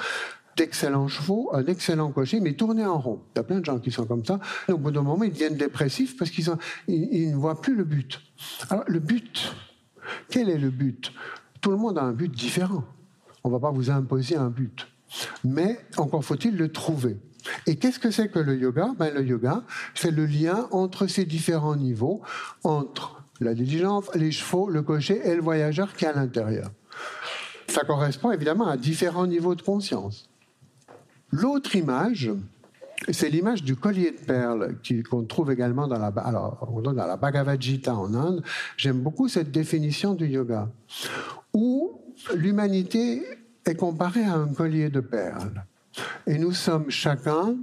[0.56, 3.20] d'excellents chevaux, un excellent cocher, mais tourner en rond.
[3.34, 4.40] Il y a plein de gens qui sont comme ça.
[4.68, 6.48] au bout d'un moment, ils deviennent dépressifs parce qu'ils
[6.88, 8.20] ils ne voient plus le but.
[8.68, 9.54] Alors, le but,
[10.28, 11.12] quel est le but?
[11.60, 12.84] Tout le monde a un but différent.
[13.44, 14.88] On ne va pas vous imposer un but.
[15.44, 17.16] Mais encore faut-il le trouver.
[17.66, 18.90] Et qu'est-ce que c'est que le yoga?
[18.98, 19.62] Ben, Le yoga,
[19.94, 22.20] c'est le lien entre ces différents niveaux,
[22.64, 26.70] entre la diligence, les chevaux, le cocher et le voyageur qui est à l'intérieur.
[27.68, 30.28] ça correspond évidemment à différents niveaux de conscience.
[31.30, 32.32] L'autre image,
[33.10, 34.76] c'est l'image du collier de perles
[35.08, 38.42] qu'on trouve également dans la, alors, la Bhagavad Gita en Inde.
[38.76, 40.68] J'aime beaucoup cette définition du yoga,
[41.52, 41.97] où
[42.34, 43.22] l'humanité
[43.64, 45.64] est comparée à un collier de perles.
[46.26, 47.56] Et nous sommes chacun,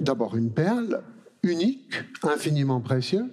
[0.00, 1.02] d'abord une perle
[1.42, 3.32] unique, infiniment précieux.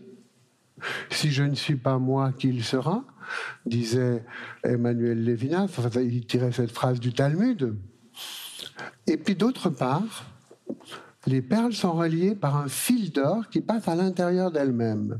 [1.10, 3.04] Si je ne suis pas moi, qui il sera
[3.66, 4.24] disait
[4.64, 7.76] Emmanuel Lévinas, il tirait cette phrase du Talmud.
[9.08, 10.26] Et puis d'autre part,
[11.26, 15.20] les perles sont reliées par un fil d'or qui passe à l'intérieur d'elles-mêmes.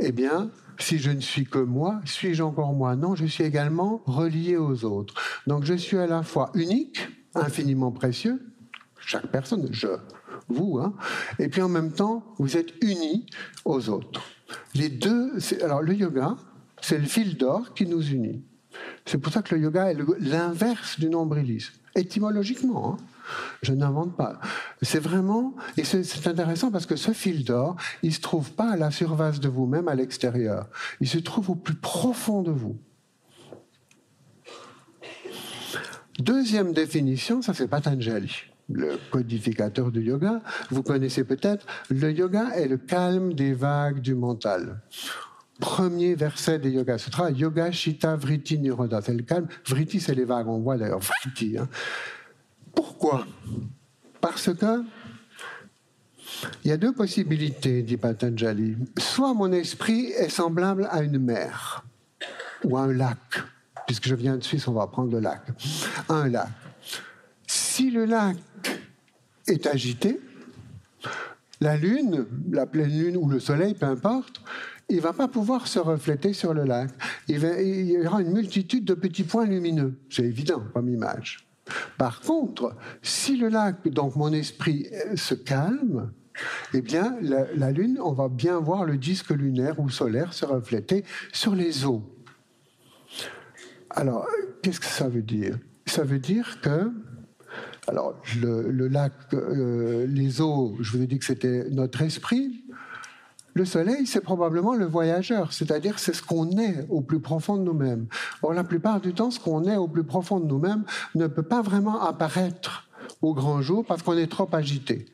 [0.00, 2.96] Eh bien, si je ne suis que moi, suis-je encore moi?
[2.96, 5.14] Non, je suis également relié aux autres.
[5.46, 8.40] Donc je suis à la fois unique, infiniment précieux,
[9.00, 9.88] chaque personne, je,
[10.48, 10.94] vous, hein,
[11.38, 13.26] et puis en même temps, vous êtes unis
[13.64, 14.22] aux autres.
[14.74, 16.36] Les deux, alors le yoga,
[16.80, 18.42] c'est le fil d'or qui nous unit.
[19.04, 22.94] C'est pour ça que le yoga est l'inverse du nombrilisme, étymologiquement.
[22.94, 23.04] Hein.
[23.62, 24.40] Je n'invente pas.
[24.82, 28.76] C'est vraiment, et c'est intéressant parce que ce fil d'or, il se trouve pas à
[28.76, 30.68] la surface de vous-même à l'extérieur.
[31.00, 32.78] Il se trouve au plus profond de vous.
[36.18, 38.32] Deuxième définition, ça c'est Patanjali,
[38.68, 40.42] le codificateur du yoga.
[40.70, 44.80] Vous connaissez peut-être, le yoga est le calme des vagues du mental
[45.58, 49.48] premier verset des Yoga Sutras, Yoga Shita Vritti Niroda, c'est le calme.
[49.66, 51.58] Vritti, c'est les vagues, on voit d'ailleurs Vritti.
[51.58, 51.68] Hein.
[52.78, 53.26] Pourquoi?
[54.20, 54.84] Parce que
[56.64, 58.76] il y a deux possibilités, dit Patanjali.
[58.96, 61.84] Soit mon esprit est semblable à une mer
[62.62, 63.18] ou à un lac,
[63.88, 65.42] puisque je viens de Suisse, on va prendre le lac.
[66.08, 66.50] Un lac.
[67.48, 68.36] Si le lac
[69.48, 70.20] est agité,
[71.60, 74.40] la lune, la pleine lune ou le soleil, peu importe,
[74.88, 76.90] il va pas pouvoir se refléter sur le lac.
[77.26, 79.98] Il, il y aura une multitude de petits points lumineux.
[80.10, 81.47] C'est évident comme image.
[81.98, 86.12] Par contre, si le lac, donc mon esprit, euh, se calme,
[86.72, 91.04] eh bien, la, Lune, on va bien voir le disque lunaire ou solaire se refléter
[91.32, 92.04] sur les eaux.
[93.90, 94.28] Alors,
[94.62, 95.58] qu'est-ce que ça veut dire?
[95.86, 96.92] Ça veut dire que,
[97.88, 102.64] alors, le, lac, euh, les eaux, je vous ai dit que c'était notre esprit,
[103.58, 107.62] le soleil, c'est probablement le voyageur, c'est-à-dire c'est ce qu'on est au plus profond de
[107.62, 108.06] nous-mêmes.
[108.42, 110.84] Or, la plupart du temps, ce qu'on est au plus profond de nous-mêmes
[111.16, 112.88] ne peut pas vraiment apparaître
[113.20, 115.06] au grand jour parce qu'on est trop agité.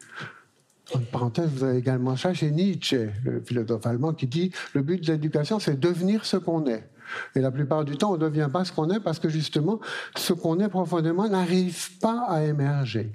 [0.94, 5.02] En parenthèse, vous avez également ça chez Nietzsche, le philosophe allemand, qui dit le but
[5.02, 6.86] de l'éducation, c'est devenir ce qu'on est.
[7.34, 9.80] Et la plupart du temps, on ne devient pas ce qu'on est parce que justement,
[10.16, 13.10] ce qu'on est profondément n'arrive pas à émerger.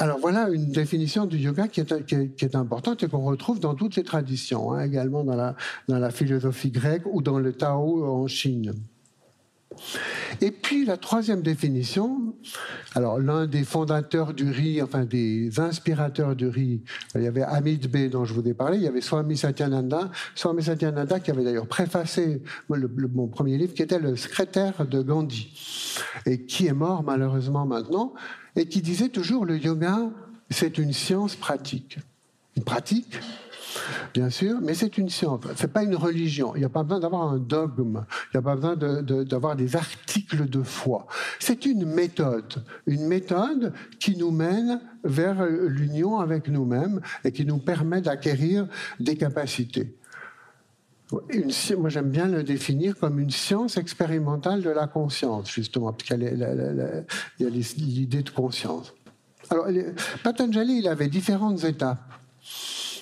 [0.00, 4.04] Alors voilà une définition du yoga qui est, importante et qu'on retrouve dans toutes les
[4.04, 5.56] traditions, hein, également dans la,
[5.88, 8.74] dans la philosophie grecque ou dans le Tao en Chine.
[10.40, 12.34] Et puis la troisième définition,
[12.94, 16.80] alors l'un des fondateurs du riz, enfin des inspirateurs du riz,
[17.14, 20.10] il y avait Amit B dont je vous ai parlé, il y avait Swami Satyananda,
[20.34, 25.52] Swami Satyananda qui avait d'ailleurs préfacé mon premier livre, qui était le secrétaire de Gandhi,
[26.26, 28.14] et qui est mort malheureusement maintenant,
[28.56, 30.10] et qui disait toujours le yoga,
[30.50, 31.98] c'est une science pratique.
[32.56, 33.18] Une pratique,
[34.14, 35.40] bien sûr, mais c'est une science.
[35.56, 36.54] C'est pas une religion.
[36.54, 38.04] Il n'y a pas besoin d'avoir un dogme.
[38.26, 38.76] Il n'y a pas besoin
[39.24, 41.06] d'avoir des articles de foi.
[41.38, 47.58] C'est une méthode, une méthode qui nous mène vers l'union avec nous-mêmes et qui nous
[47.58, 48.66] permet d'acquérir
[48.98, 49.97] des capacités.
[51.10, 56.22] Moi, j'aime bien le définir comme une science expérimentale de la conscience, justement, parce qu'il
[57.40, 58.94] y a l'idée de conscience.
[59.50, 59.66] Alors,
[60.22, 62.12] Patanjali, il avait différentes étapes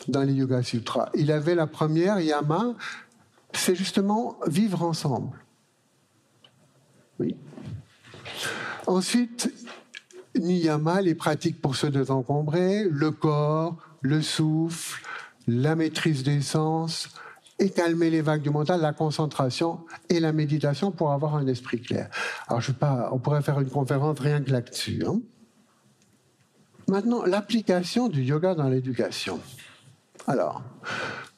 [0.07, 1.11] dans les Yoga Sutras.
[1.15, 2.75] Il avait la première, Yama,
[3.53, 5.37] c'est justement vivre ensemble.
[7.19, 7.35] Oui.
[8.87, 9.53] Ensuite,
[10.37, 15.03] Niyama, les pratiques pour se désencombrer, le corps, le souffle,
[15.49, 17.09] la maîtrise des sens,
[17.59, 21.81] et calmer les vagues du mental, la concentration et la méditation pour avoir un esprit
[21.81, 22.11] clair.
[22.49, 25.05] Alors, je pas, on pourrait faire une conférence rien que là-dessus.
[25.07, 25.21] Hein.
[26.89, 29.41] Maintenant, l'application du yoga dans l'éducation.
[30.27, 30.63] Alors,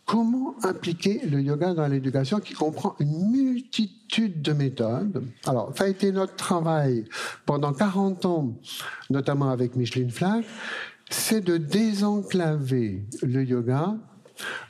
[0.05, 5.25] comment impliquer le yoga dans l'éducation qui comprend une multitude de méthodes?
[5.47, 7.05] Alors, ça a été notre travail
[7.47, 8.55] pendant 40 ans,
[9.09, 10.45] notamment avec Micheline Flack,
[11.11, 13.97] c'est de désenclaver le yoga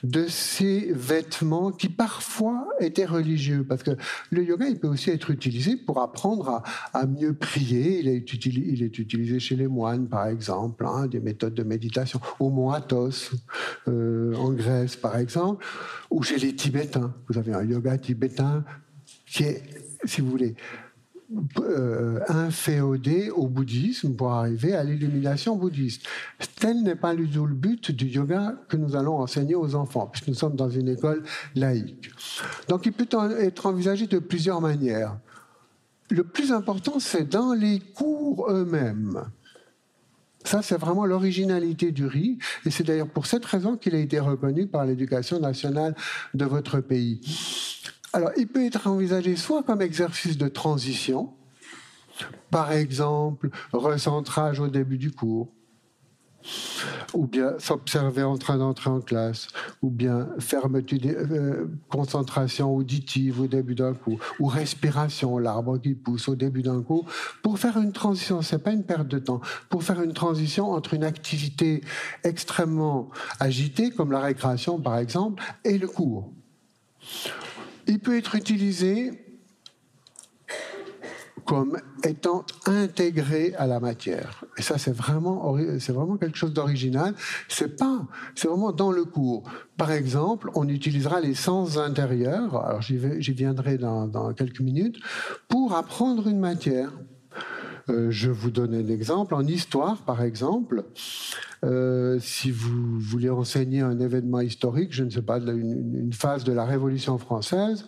[0.02, 3.92] de ces vêtements qui parfois étaient religieux, parce que
[4.30, 8.00] le yoga, il peut aussi être utilisé pour apprendre à, mieux prier.
[8.00, 12.70] Il est, utilisé, chez les moines, par exemple, hein, des méthodes de méditation, au mont
[12.70, 13.30] Athos,
[13.88, 15.64] euh, en Grèce, par exemple,
[16.10, 17.14] ou chez les Tibétains.
[17.28, 18.64] Vous avez un yoga tibétain
[19.26, 19.62] qui est,
[20.04, 20.54] si vous voulez,
[21.58, 26.06] euh, inféodé au bouddhisme pour arriver à l'illumination bouddhiste.
[26.58, 30.28] Tel n'est pas du le but du yoga que nous allons enseigner aux enfants, puisque
[30.28, 31.22] nous sommes dans une école
[31.54, 32.10] laïque.
[32.68, 33.06] Donc il peut
[33.40, 35.18] être envisagé de plusieurs manières.
[36.10, 39.22] Le plus important, c'est dans les cours eux-mêmes.
[40.44, 44.18] Ça, c'est vraiment l'originalité du riz, et c'est d'ailleurs pour cette raison qu'il a été
[44.18, 45.94] reconnu par l'éducation nationale
[46.32, 47.20] de votre pays.
[48.12, 51.32] Alors, il peut être envisagé soit comme exercice de transition,
[52.50, 55.48] par exemple, recentrage au début du cours,
[57.12, 59.48] ou bien s'observer en train d'entrer en classe,
[59.82, 66.28] ou bien fermeture, euh, concentration auditive au début d'un cours, ou respiration, l'arbre qui pousse
[66.28, 67.06] au début d'un cours,
[67.42, 70.94] pour faire une transition, c'est pas une perte de temps, pour faire une transition entre
[70.94, 71.82] une activité
[72.24, 76.32] extrêmement agitée, comme la récréation par exemple, et le cours.
[77.88, 79.24] Il peut être utilisé
[81.48, 84.44] comme étant intégré à la matière.
[84.58, 87.14] Et ça, c'est vraiment, c'est vraiment quelque chose d'original.
[87.48, 89.44] C'est pas, c'est vraiment dans le cours.
[89.78, 92.54] Par exemple, on utilisera les sens intérieurs.
[92.66, 94.98] Alors, j'y viendrai dans, dans quelques minutes
[95.48, 96.92] pour apprendre une matière.
[97.90, 99.34] Euh, je vous donne un exemple.
[99.34, 100.84] En histoire, par exemple,
[101.64, 106.52] euh, si vous voulez enseigner un événement historique, je ne sais pas, une, phase de
[106.52, 107.86] la Révolution française,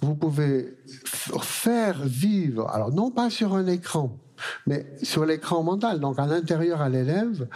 [0.00, 4.18] vous pouvez faire vivre, alors non pas sur un écran,
[4.66, 7.48] mais sur l'écran mental, donc à l'intérieur à l'élève,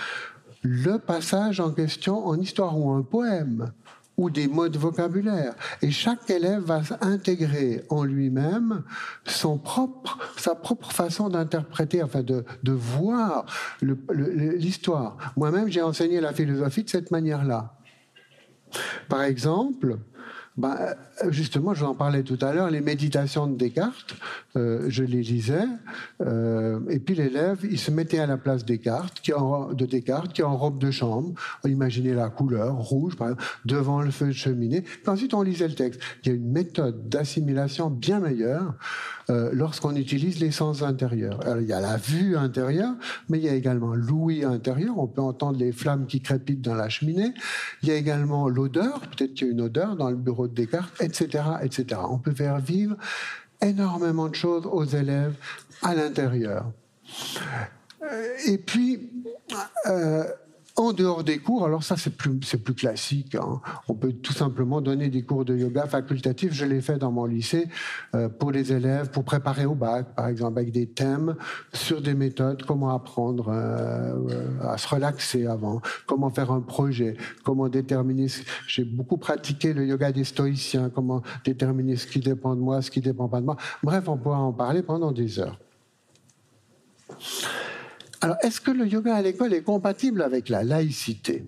[0.63, 3.73] le passage en question en histoire ou un poème
[4.19, 5.55] ou des mots de vocabulaire.
[5.81, 8.83] Et chaque élève va intégrer en lui-même
[9.25, 13.47] son propre, sa propre façon d'interpréter, enfin de, de voir
[13.81, 15.17] l'histoire.
[15.37, 17.79] Moi-même, j'ai enseigné la philosophie de cette manière-là.
[19.09, 19.99] Par exemple,
[20.57, 20.97] bah,
[21.31, 24.17] justement, je vous en parlais tout à l'heure, les méditations de Descartes,
[24.57, 25.67] euh, je les lisais,
[26.21, 30.57] euh, et puis l'élève, il se mettait à la place de Descartes, qui est en
[30.57, 31.33] robe de chambre,
[31.65, 35.75] imaginez la couleur, rouge, par exemple, devant le feu de cheminée, ensuite on lisait le
[35.75, 36.01] texte.
[36.23, 38.75] Il y a une méthode d'assimilation bien meilleure
[39.31, 41.41] euh, lorsqu'on utilise les sens intérieurs.
[41.61, 42.95] Il y a la vue intérieure,
[43.29, 46.75] mais il y a également l'ouïe intérieur, on peut entendre les flammes qui crépitent dans
[46.75, 47.35] la cheminée,
[47.83, 50.55] il y a également l'odeur, peut-être qu'il y a une odeur dans le bureau de
[50.55, 52.01] Descartes, etc., etc.
[52.09, 52.97] On peut faire vivre
[53.61, 55.35] énormément de choses aux élèves
[55.83, 56.67] à l'intérieur.
[58.03, 59.11] Euh, et puis,
[59.87, 60.25] euh,
[60.79, 62.39] en dehors des cours, alors ça c'est plus,
[62.75, 63.61] classique, hein.
[63.89, 67.25] on peut tout simplement donner des cours de yoga facultatifs, je l'ai fait dans mon
[67.25, 67.69] lycée
[68.15, 71.35] euh, pour les élèves, pour préparer au bac par exemple, avec des thèmes
[71.73, 77.69] sur des méthodes, comment apprendre euh, à se relaxer avant, comment faire un projet, comment
[77.69, 78.29] déterminer,
[78.69, 82.91] j'ai beaucoup pratiqué le yoga des stoïciens, comment déterminer ce qui dépend de moi, ce
[82.93, 85.59] qui dépend pas de moi, bref on pourra en parler pendant des heures.
[88.21, 91.45] Alors, est-ce que le yoga à l'école est compatible avec la laïcité?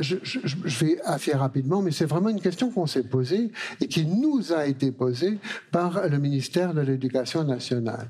[0.00, 0.16] Je,
[0.84, 4.66] vais assez rapidement, mais c'est vraiment une question qu'on s'est posée et qui nous a
[4.66, 5.38] été posée
[5.70, 8.06] par le ministère de l'Éducation nationale.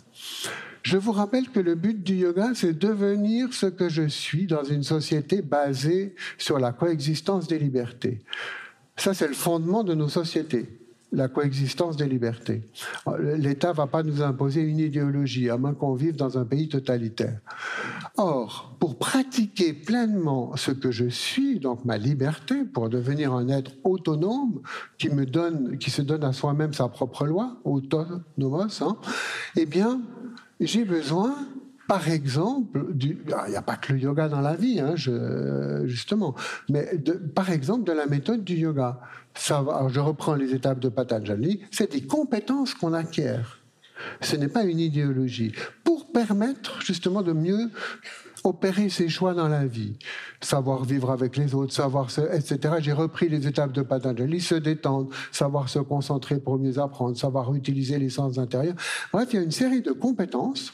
[0.82, 4.64] Je vous rappelle que le but du yoga, c'est devenir ce que je suis dans
[4.64, 8.22] une société basée sur la coexistence des libertés.
[8.96, 10.79] Ça, c'est le fondement de nos sociétés
[11.12, 12.62] la coexistence des libertés.
[13.18, 16.68] L'État ne va pas nous imposer une idéologie, à moins qu'on vive dans un pays
[16.68, 17.40] totalitaire.
[18.16, 23.72] Or, pour pratiquer pleinement ce que je suis, donc ma liberté, pour devenir un être
[23.82, 24.60] autonome,
[24.98, 28.96] qui, me donne, qui se donne à soi-même sa propre loi, autonomos, hein,
[29.56, 30.00] eh bien,
[30.60, 31.34] j'ai besoin
[31.90, 32.86] par exemple,
[33.32, 34.94] ah, il n'y a pas que le yoga dans la vie, hein,
[35.86, 36.36] justement,
[36.68, 36.88] mais
[37.34, 39.00] par exemple de la méthode du yoga.
[39.34, 43.58] je reprends les étapes de Patanjali, c'est des compétences qu'on acquiert.
[44.20, 45.50] Ce n'est pas une idéologie.
[45.82, 47.70] Pour permettre justement de mieux
[48.44, 49.94] opérer ses choix dans la vie,
[50.40, 52.74] savoir vivre avec les autres, savoir etc.
[52.80, 57.54] J'ai repris les étapes de Patanjali, se détendre, savoir se concentrer pour mieux apprendre, savoir
[57.54, 58.76] utiliser les sens intérieurs.
[59.12, 60.72] Bref, il y a une série de compétences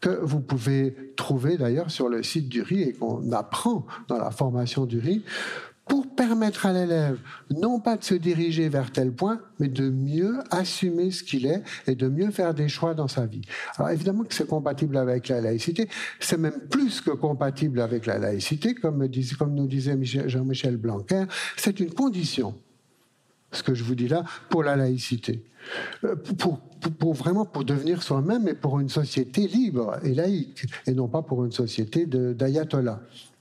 [0.00, 4.30] que vous pouvez trouver d'ailleurs sur le site du RI et qu'on apprend dans la
[4.30, 5.24] formation du RI
[5.86, 7.18] pour permettre à l'élève
[7.50, 11.62] non pas de se diriger vers tel point, mais de mieux assumer ce qu'il est
[11.86, 13.42] et de mieux faire des choix dans sa vie.
[13.76, 15.88] Alors évidemment que c'est compatible avec la laïcité,
[16.20, 19.04] c'est même plus que compatible avec la laïcité, comme,
[19.54, 21.24] nous disait Jean-Michel Blanquer,
[21.56, 22.54] c'est une condition,
[23.52, 25.44] ce que je vous dis là, pour la laïcité.
[26.04, 26.58] Euh, pour,
[26.98, 31.22] pour, vraiment pour devenir soi-même et pour une société libre et laïque, et non pas
[31.22, 33.00] pour une société d'ayatollah.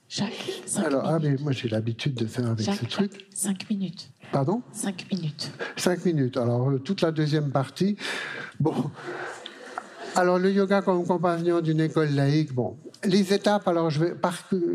[0.10, 3.28] Jacques, Alors, ah, mais moi j'ai l'habitude de faire avec ce truc.
[3.34, 4.10] Cinq minutes.
[4.32, 4.62] Pardon?
[4.72, 5.52] Cinq minutes.
[5.78, 6.38] Cinq minutes.
[6.38, 7.98] Alors, euh, toute la deuxième partie.
[8.60, 8.92] Bon.
[10.16, 12.78] Alors, le yoga comme compagnon d'une école laïque, bon.
[13.04, 14.14] Les étapes, alors je vais,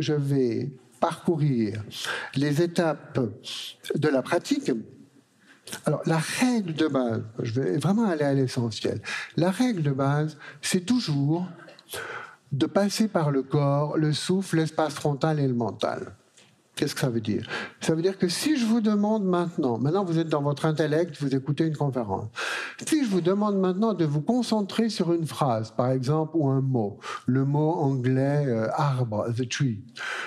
[0.01, 0.70] je vais
[1.01, 1.83] parcourir
[2.35, 3.20] les étapes
[3.95, 4.72] de la pratique.
[5.85, 9.01] Alors, la règle de base, je vais vraiment aller à l'essentiel.
[9.37, 11.47] La règle de base, c'est toujours
[12.53, 16.14] de passer par le corps, le souffle, l'espace frontal et le mental.
[16.78, 17.44] Qu'est-ce que ça veut dire?
[17.80, 21.16] Ça veut dire que si je vous demande maintenant, maintenant vous êtes dans votre intellect,
[21.20, 22.28] vous écoutez une conférence,
[22.86, 26.61] si je vous demande maintenant de vous concentrer sur une phrase, par exemple, ou un
[26.61, 29.82] mot, le mot anglais euh, arbre, the tree,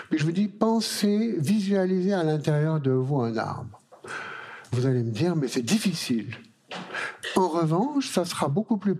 [0.09, 3.79] puis je vous dis pensez, visualisez à l'intérieur de vous un arbre.
[4.73, 6.35] Vous allez me dire, mais c'est difficile.
[7.35, 8.95] En revanche, ça sera beaucoup plus,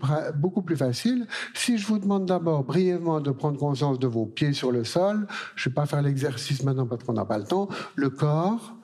[0.76, 4.84] facile si je vous demande d'abord brièvement de prendre conscience de vos pieds sur le
[4.84, 5.26] sol.
[5.54, 7.68] Je ne vais pas faire l'exercice maintenant parce qu'on n'a pas le temps.
[7.94, 8.74] Le corps,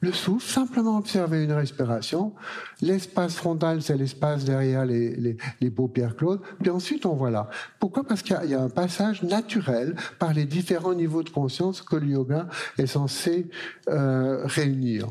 [0.00, 2.34] le souffle, simplement observer une respiration.
[2.80, 5.36] L'espace frontal, c'est l'espace derrière les,
[5.74, 6.40] paupières closes.
[6.60, 7.48] Puis ensuite, on voit là.
[7.78, 8.04] Pourquoi?
[8.04, 12.08] Parce qu'il y, a un passage naturel par les différents niveaux de conscience que le
[12.08, 12.48] yoga
[12.78, 13.48] est censé
[13.88, 15.06] euh, réunir.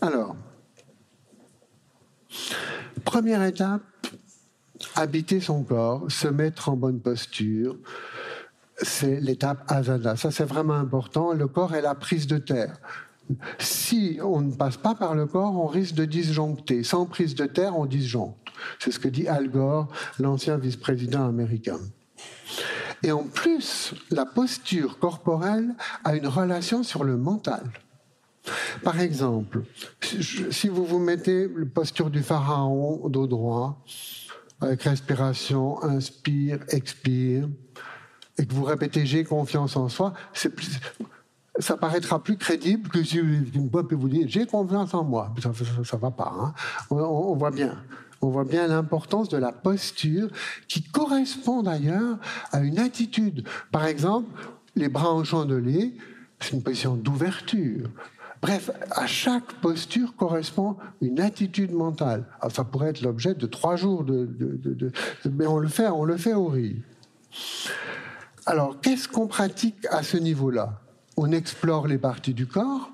[0.00, 0.36] Alors,
[3.04, 3.82] Première étape,
[4.96, 7.76] habiter son corps, se mettre en bonne posture.
[8.78, 10.16] C'est l'étape asana.
[10.16, 11.32] Ça, c'est vraiment important.
[11.32, 12.76] Le corps est la prise de terre.
[13.58, 16.82] Si on ne passe pas par le corps, on risque de disjoncter.
[16.82, 18.48] Sans prise de terre, on disjoncte.
[18.78, 19.88] C'est ce que dit Al Gore,
[20.18, 21.78] l'ancien vice-président américain.
[23.02, 25.74] Et en plus, la posture corporelle
[26.04, 27.64] a une relation sur le mental.
[28.82, 29.62] Par exemple,
[30.50, 33.84] si vous vous mettez la posture du pharaon dos droit,
[34.60, 37.48] avec respiration, inspire, expire,
[38.38, 40.14] et que vous répétez j'ai confiance en soi,
[41.58, 45.34] ça paraîtra plus crédible que si une peut vous dire j'ai confiance en moi.
[45.42, 46.32] Ça, ne va pas.
[46.38, 46.54] Hein.
[46.90, 47.76] On, voit bien.
[48.22, 50.28] On voit bien l'importance de la posture
[50.68, 52.18] qui correspond d'ailleurs
[52.52, 53.46] à une attitude.
[53.70, 54.30] Par exemple,
[54.76, 55.94] les bras en chandelier,
[56.40, 57.90] c'est une position d'ouverture.
[58.42, 62.24] Bref, à chaque posture correspond une attitude mentale.
[62.50, 64.04] ça pourrait être l'objet de trois jours
[65.30, 66.82] mais on le fait, on le fait au riz.
[68.44, 70.80] Alors, qu'est-ce qu'on pratique à ce niveau-là?
[71.16, 72.90] On explore les parties du corps.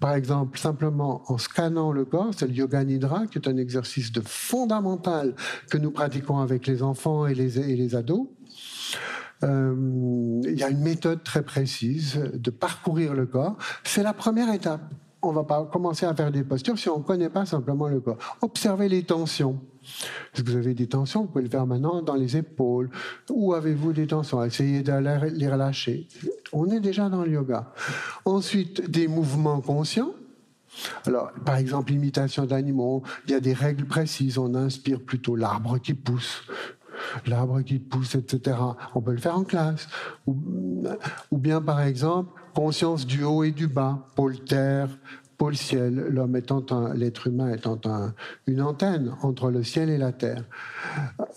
[0.00, 4.12] Par exemple, simplement en scannant le corps, c'est le yoga nidra, qui est un exercice
[4.12, 5.34] de fondamental
[5.70, 8.28] que nous pratiquons avec les enfants et les ados.
[9.42, 13.56] Euh, il y a une méthode très précise de parcourir le corps.
[13.84, 14.80] C'est la première étape.
[15.22, 18.00] On va pas commencer à faire des postures si on ne connaît pas simplement le
[18.00, 18.18] corps.
[18.42, 19.58] Observez les tensions.
[20.34, 21.22] Est-ce que vous avez des tensions?
[21.22, 22.90] Vous pouvez le faire maintenant dans les épaules.
[23.30, 24.42] Où avez-vous des tensions?
[24.44, 26.06] Essayez de les relâcher.
[26.52, 27.72] On est déjà dans le yoga.
[28.24, 30.12] Ensuite, des mouvements conscients.
[31.06, 34.38] Alors, par exemple, l'imitation d'animaux, il y a des règles précises.
[34.38, 36.42] On inspire plutôt l'arbre qui pousse,
[37.26, 38.56] l'arbre qui pousse, etc.
[38.94, 39.88] On peut le faire en classe.
[40.26, 40.84] Ou,
[41.32, 44.88] bien, par exemple, conscience du haut et du bas, pôle terre,
[45.36, 47.78] pôle ciel, l'homme étant l'être humain étant
[48.46, 50.44] une antenne entre le ciel et la terre.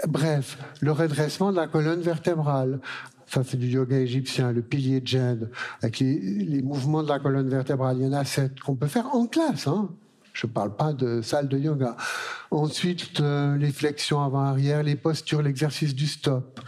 [0.07, 2.79] Bref, le redressement de la colonne vertébrale.
[3.27, 5.51] Ça, c'est du yoga égyptien, le pilier Jed,
[5.83, 7.97] avec les, les, mouvements de la colonne vertébrale.
[7.99, 9.67] Il y en a sept qu'on peut faire en classe.
[9.67, 9.89] Hein.
[10.39, 11.97] Je ne parle pas de salle de yoga.
[12.49, 16.61] Ensuite, euh, les flexions avant-arrière, les postures, l'exercice du stop,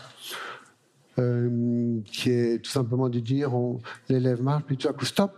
[1.19, 3.51] euh, qui est tout simplement de dire
[4.09, 5.31] l'élève marche, puis tout à coup, stop,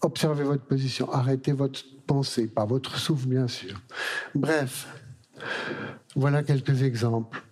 [0.00, 3.78] observez votre position, arrêtez votre pensée, pas votre souffle, bien sûr.
[4.34, 4.88] Bref,
[6.16, 7.42] voilà quelques exemples.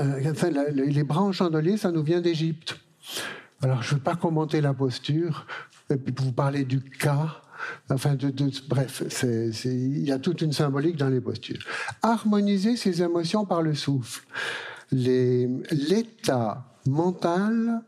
[0.00, 2.80] Euh, les bras en chandelier, ça nous vient d'Égypte.
[3.60, 5.46] Alors, je ne veux pas commenter la posture,
[5.90, 7.42] et puis vous parler du cas
[7.90, 8.16] Enfin,
[8.68, 9.02] bref,
[9.64, 11.64] il y a toute une symbolique dans les postures.
[12.02, 14.24] Harmoniser ses émotions par le souffle.
[14.92, 17.82] L'état mental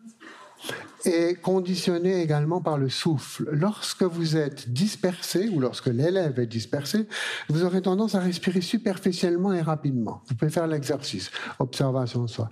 [1.04, 3.48] est conditionné également par le souffle.
[3.52, 7.06] Lorsque vous êtes dispersé ou lorsque l'élève est dispersé,
[7.48, 10.22] vous aurez tendance à respirer superficiellement et rapidement.
[10.28, 12.48] Vous pouvez faire l'exercice, observation de soi.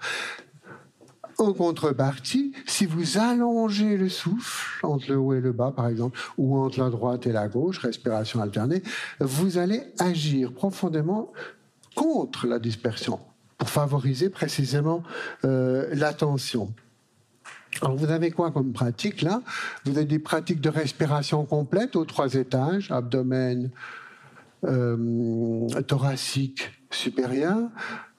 [1.39, 6.19] En contrepartie, si vous allongez le souffle entre le haut et le bas, par exemple,
[6.37, 8.83] ou entre la droite et la gauche, respiration alternée,
[9.21, 11.33] vous allez agir profondément
[11.95, 13.21] contre la dispersion
[13.59, 15.03] pour favoriser précisément
[15.45, 16.73] euh, l'attention.
[17.81, 19.43] Alors vous avez quoi comme pratique là?
[19.85, 23.71] Vous avez des pratiques de respiration complète aux trois étages, abdomen,
[24.65, 27.59] euh, thoracique supérieur,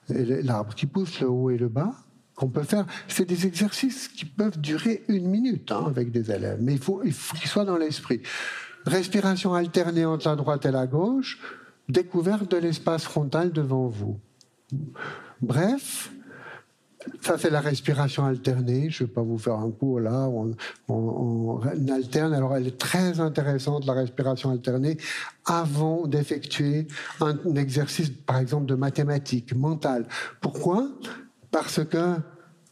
[0.08, 1.94] l'arbre qui pousse le haut et le bas
[2.34, 2.86] qu'on peut faire.
[3.08, 6.98] C'est des exercices qui peuvent durer une minute hein, avec des élèves, mais il faut
[6.98, 8.22] qu'il faut qu'ils soient dans l'esprit.
[8.86, 11.40] Respiration alternée entre la droite et la gauche,
[11.88, 14.18] découverte de l'espace frontal devant vous.
[15.40, 16.10] Bref,
[17.20, 18.90] ça c'est la respiration alternée.
[18.90, 20.28] Je ne vais pas vous faire un cours là.
[20.28, 20.54] On,
[20.88, 22.32] on, on, alterne.
[22.34, 24.96] Alors elle est très intéressante la respiration alternée
[25.44, 26.88] avant d'effectuer
[27.20, 30.06] un, un exercice, par exemple de mathématiques mentales.
[30.40, 30.88] Pourquoi?
[31.54, 32.16] Parce que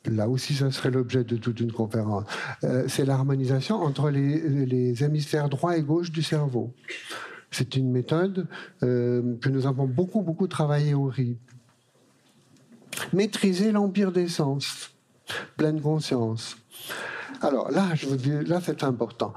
[0.07, 2.25] là aussi, ça serait l'objet de toute une conférence.
[2.65, 6.75] Euh, c'est l'harmonisation entre les, les hémisphères droit et gauche du cerveau.
[7.53, 8.49] C'est une méthode
[8.83, 11.39] euh, que nous avons beaucoup, beaucoup travaillé au RIP
[13.13, 14.91] maîtriser l'empire des sens,
[15.57, 16.57] pleine conscience.
[17.41, 19.33] Alors là, je vous dis, là c'est important.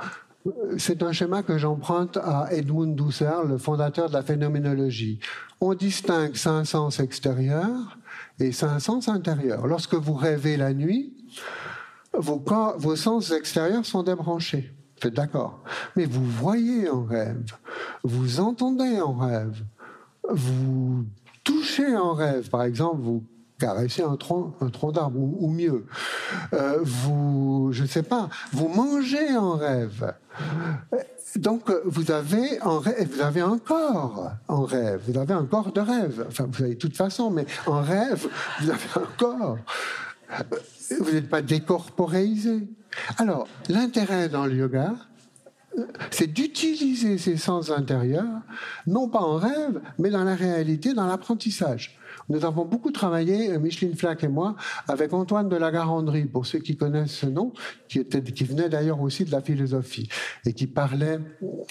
[0.78, 5.20] C'est un schéma que j'emprunte à Edmund Husserl, le fondateur de la phénoménologie.
[5.60, 7.98] On distingue cinq sens extérieurs
[8.40, 9.68] et cinq sens intérieurs.
[9.68, 11.14] Lorsque vous rêvez la nuit,
[12.14, 14.74] vos, corps, vos sens extérieurs sont débranchés.
[15.02, 15.62] Vous êtes d'accord
[15.96, 17.44] Mais vous voyez en rêve,
[18.04, 19.64] vous entendez en rêve,
[20.30, 21.06] vous
[21.44, 22.50] touchez en rêve.
[22.50, 23.24] Par exemple, vous
[23.60, 24.18] caresser un
[24.62, 25.86] un tronc d'arbre, ou, mieux.
[26.53, 30.14] Euh, vous, je ne sais pas, vous mangez en rêve.
[31.38, 35.72] Donc, vous avez, en rêve, vous avez un corps en rêve, vous avez un corps
[35.72, 36.26] de rêve.
[36.28, 38.28] Enfin, vous avez de toute façon, mais en rêve,
[38.62, 39.58] vous avez un corps.
[40.99, 42.68] Vous n'êtes pas décorporéisé.
[43.18, 44.93] Alors, l'intérêt dans le yoga,
[46.12, 48.41] c'est d'utiliser ces sens intérieurs,
[48.88, 51.97] non pas en rêve, mais dans la réalité, dans l'apprentissage.
[52.30, 54.55] Nous avons beaucoup travaillé, euh, Micheline Flack et moi,
[54.88, 57.53] avec Antoine de la Garandrie, pour ceux qui connaissent ce nom,
[57.88, 58.03] qui,
[58.43, 60.09] venait d'ailleurs aussi de la philosophie,
[60.45, 61.19] et qui parlait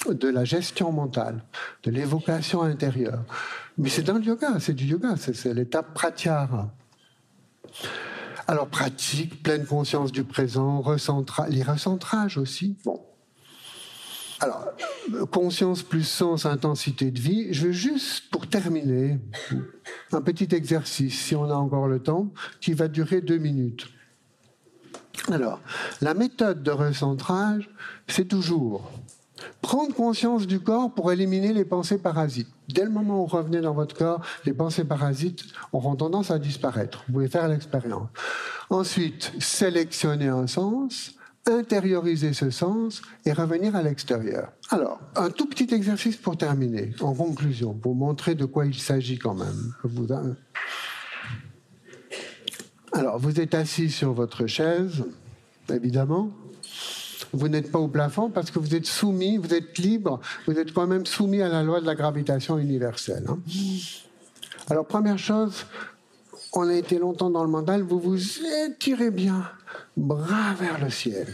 [0.09, 1.43] de la gestion mentale,
[1.83, 3.25] de l'évocation intérieure.
[3.79, 6.73] Mais c'est dans le yoga, c'est du yoga, c'est l'étape pratyahara.
[8.47, 12.77] Alors pratique, pleine conscience du présent, recentra les recentrages aussi.
[12.85, 13.01] Bon,
[14.45, 14.73] alors,
[15.31, 17.49] conscience plus sens, intensité de vie.
[17.53, 19.19] Je veux juste, pour terminer,
[20.13, 22.31] un petit exercice, si on a encore le temps,
[22.61, 23.87] qui va durer deux minutes.
[25.33, 25.61] Alors,
[26.03, 27.71] la méthode de recentrage,
[28.07, 28.91] c'est toujours
[29.63, 32.49] prendre conscience du corps pour éliminer les pensées parasites.
[32.69, 36.39] Dès le moment où vous revenez dans votre corps, les pensées parasites auront tendance à
[36.39, 37.05] disparaître.
[37.07, 38.09] Vous pouvez faire l'expérience.
[38.71, 41.15] Ensuite, sélectionner un sens
[41.47, 44.53] intérioriser ce sens et revenir à l'extérieur.
[44.71, 49.19] Alors, un tout petit exercice pour terminer, en conclusion, pour montrer de quoi il s'agit
[49.19, 49.75] quand même.
[52.93, 55.05] Alors, vous êtes assis sur votre chaise,
[55.69, 56.31] évidemment.
[57.33, 60.73] Vous n'êtes pas au plafond parce que vous êtes soumis, vous êtes libre, vous êtes
[60.73, 63.25] quand même soumis à la loi de la gravitation universelle.
[63.29, 63.39] Hein.
[64.71, 65.67] Alors, première chose,
[66.55, 68.21] on a été longtemps dans le mental, vous vous
[68.67, 69.49] étirez bien
[69.97, 71.27] bras vers le ciel,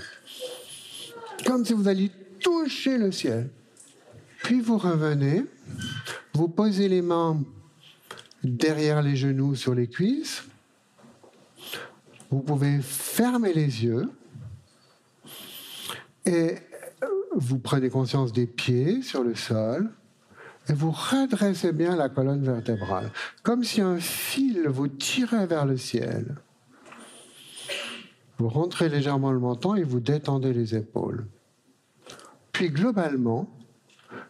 [1.47, 2.11] comme si vous alliez
[2.41, 3.51] toucher le ciel.
[4.43, 5.45] Puis vous revenez,
[6.35, 7.43] vous posez les mains
[8.43, 10.45] derrière les genoux sur les cuisses,
[12.31, 14.09] vous pouvez fermer les yeux.
[16.25, 16.57] Et
[17.35, 19.91] vous prenez conscience des pieds sur le sol
[20.71, 23.11] et vous redressez bien la colonne vertébrale,
[23.43, 26.37] comme si un fil vous tirait vers le ciel.
[28.39, 31.27] Vous rentrez légèrement le menton et vous détendez les épaules.
[32.53, 33.51] Puis globalement,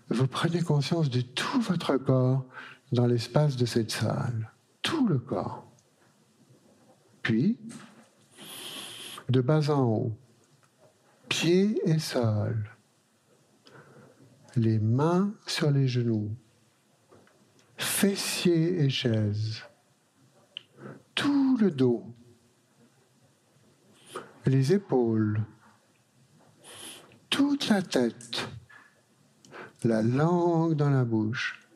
[0.08, 2.46] vous prenez conscience de tout votre corps
[2.90, 4.50] dans l'espace de cette salle.
[4.80, 5.70] Tout le corps.
[7.20, 7.58] Puis,
[9.28, 10.12] de bas en haut,
[11.28, 12.56] pieds et sol,
[14.56, 16.34] les mains sur les genoux,
[17.76, 19.62] fessiers et chaises,
[21.14, 22.04] tout le dos,
[24.46, 25.40] les épaules,
[27.28, 28.48] toute la tête,
[29.84, 31.68] la langue dans la bouche,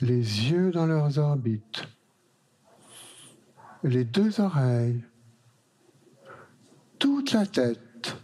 [0.00, 1.82] les yeux dans leurs orbites,
[3.82, 5.04] les deux oreilles,
[6.98, 8.16] toute la tête,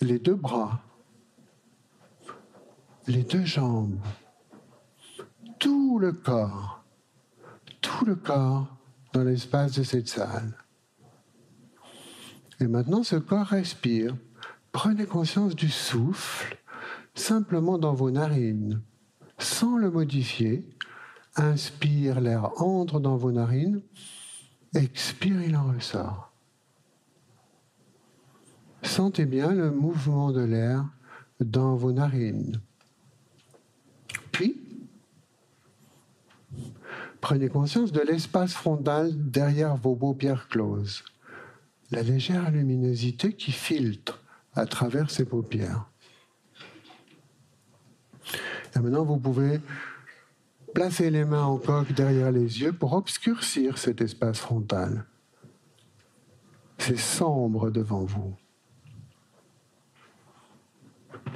[0.00, 0.82] les deux bras,
[3.06, 3.98] les deux jambes,
[5.58, 6.84] tout le corps,
[7.80, 8.66] tout le corps
[9.12, 10.54] dans l'espace de cette salle.
[12.60, 14.16] Et maintenant, ce corps respire.
[14.72, 16.56] Prenez conscience du souffle
[17.14, 18.82] simplement dans vos narines,
[19.38, 20.68] sans le modifier.
[21.36, 23.82] Inspire, l'air entre dans vos narines.
[24.74, 26.32] Expire, il en ressort.
[28.82, 30.84] Sentez bien le mouvement de l'air
[31.40, 32.60] dans vos narines.
[37.24, 41.02] Prenez conscience de l'espace frontal derrière vos paupières closes,
[41.90, 44.22] la légère luminosité qui filtre
[44.52, 45.86] à travers ces paupières.
[48.76, 49.62] Et maintenant, vous pouvez
[50.74, 55.06] placer les mains en coque derrière les yeux pour obscurcir cet espace frontal.
[56.76, 58.34] C'est sombre devant vous.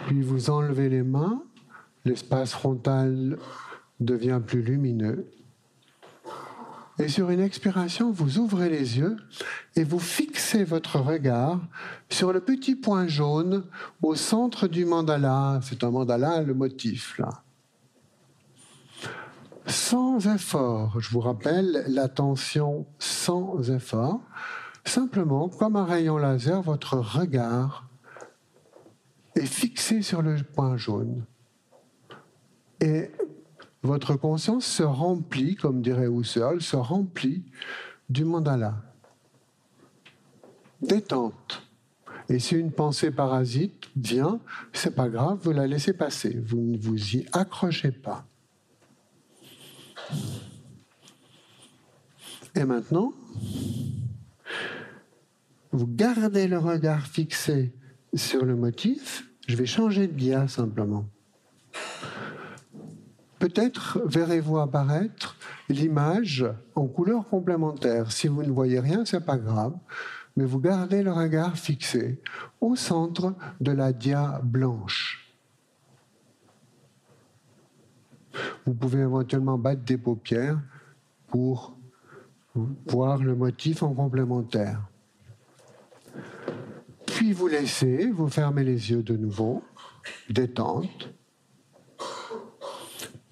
[0.06, 1.42] Puis vous enlevez les mains,
[2.04, 3.38] l'espace frontal
[4.00, 5.26] devient plus lumineux.
[7.00, 9.16] Et sur une expiration, vous ouvrez les yeux
[9.76, 11.60] et vous fixez votre regard
[12.10, 13.64] sur le petit point jaune
[14.02, 15.60] au centre du mandala.
[15.62, 17.42] C'est un mandala, le motif là.
[19.66, 24.20] Sans effort, je vous rappelle l'attention sans effort.
[24.84, 27.86] Simplement, comme un rayon laser, votre regard
[29.36, 31.24] est fixé sur le point jaune.
[32.80, 33.10] Et
[33.82, 37.44] votre conscience se remplit, comme dirait Husserl, se remplit
[38.08, 38.82] du mandala.
[40.80, 41.62] Détente.
[42.28, 44.40] Et si une pensée parasite vient,
[44.72, 46.38] c'est pas grave, vous la laissez passer.
[46.46, 48.26] Vous ne vous y accrochez pas.
[52.54, 53.12] Et maintenant,
[55.72, 57.72] vous gardez le regard fixé
[58.14, 59.30] sur le motif.
[59.46, 61.06] Je vais changer de dia simplement.
[63.38, 65.36] Peut-être verrez-vous apparaître
[65.68, 68.10] l'image en couleur complémentaire.
[68.10, 69.74] Si vous ne voyez rien, c'est pas grave,
[70.36, 72.20] mais vous gardez le regard fixé
[72.60, 75.36] au centre de la dia blanche.
[78.66, 80.60] Vous pouvez éventuellement battre des paupières
[81.28, 81.76] pour
[82.86, 84.80] voir le motif en complémentaire.
[87.06, 89.62] Puis vous laissez, vous fermez les yeux de nouveau,
[90.28, 91.10] détente.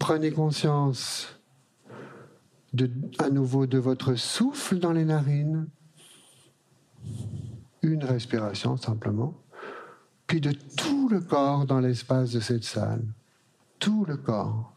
[0.06, 1.26] Prenez conscience
[2.72, 2.88] de,
[3.18, 5.66] à nouveau de votre souffle dans les narines.
[7.82, 9.34] Une respiration simplement.
[10.28, 13.02] Puis de tout le corps dans l'espace de cette salle.
[13.80, 14.76] Tout le corps.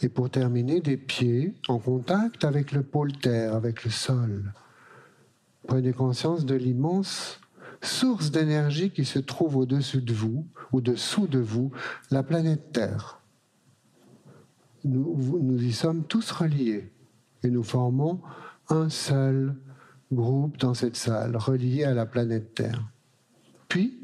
[0.00, 4.52] Et pour terminer, des pieds en contact avec le pôle terre, avec le sol.
[5.66, 7.40] Prenez conscience de l'immense
[7.82, 11.72] source d'énergie qui se trouve au-dessus de vous, au-dessous de vous,
[12.10, 13.20] la planète Terre.
[14.84, 16.90] Nous, y sommes tous reliés
[17.42, 18.20] et nous formons
[18.68, 19.54] un seul
[20.12, 22.82] groupe dans cette salle, relié à la planète Terre.
[23.68, 23.98] Puis,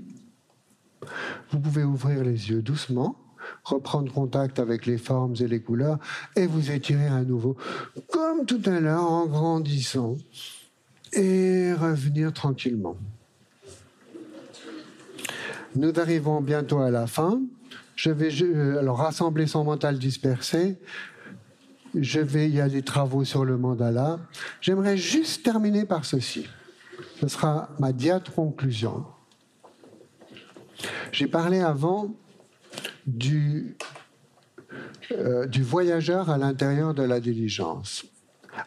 [1.51, 3.17] vous pouvez ouvrir les yeux doucement,
[3.65, 5.99] reprendre contact avec les formes et les couleurs
[6.37, 7.57] et vous étirer à nouveau,
[8.11, 10.17] comme tout à l'heure, en grandissant
[11.13, 12.97] et revenir tranquillement.
[15.79, 17.41] Nous arrivons bientôt à la fin.
[17.95, 20.77] Je vais je, alors rassembler son mental dispersé.
[21.95, 24.19] Je vais, il y a des travaux sur le mandala.
[24.61, 26.49] J'aimerais juste terminer par ceci.
[27.21, 29.05] Ce sera ma diate conclusion.
[31.13, 32.13] J'ai parlé avant
[35.13, 38.05] euh, du voyageur à l'intérieur de la diligence.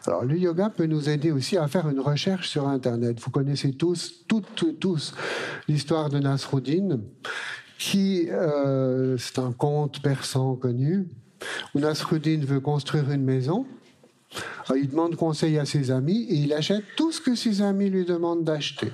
[0.06, 3.20] Alors, le yoga peut nous aider aussi à faire une recherche sur Internet.
[3.20, 5.14] Vous connaissez tous, toutes, tous,
[5.68, 7.00] l'histoire de Nasruddin,
[7.78, 11.08] qui, euh, c'est un conte persan connu,
[11.74, 13.66] où Nasruddin veut construire une maison.
[14.74, 18.04] Il demande conseil à ses amis et il achète tout ce que ses amis lui
[18.04, 18.90] demandent d'acheter.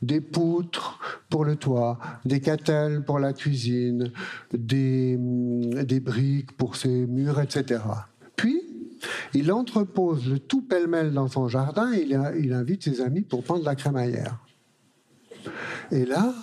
[0.00, 4.10] Des poutres pour le toit, des catelles pour la cuisine,
[4.52, 7.82] des, des briques pour ses murs, etc.
[8.36, 8.69] Puis,
[9.34, 13.64] il entrepose le tout pêle-mêle dans son jardin et il, invite ses amis pour prendre
[13.64, 14.38] la crémaillère.
[15.90, 16.34] Et là,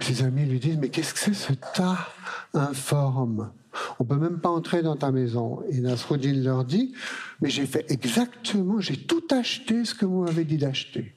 [0.00, 2.08] ses amis lui disent Mais qu'est-ce que c'est ce tas
[2.52, 3.52] informe?
[3.98, 5.62] On peut même pas entrer dans ta maison.
[5.70, 6.94] Et Nasruddin leur dit
[7.40, 11.14] Mais j'ai fait exactement, j'ai tout acheté ce que vous m'avez dit d'acheter.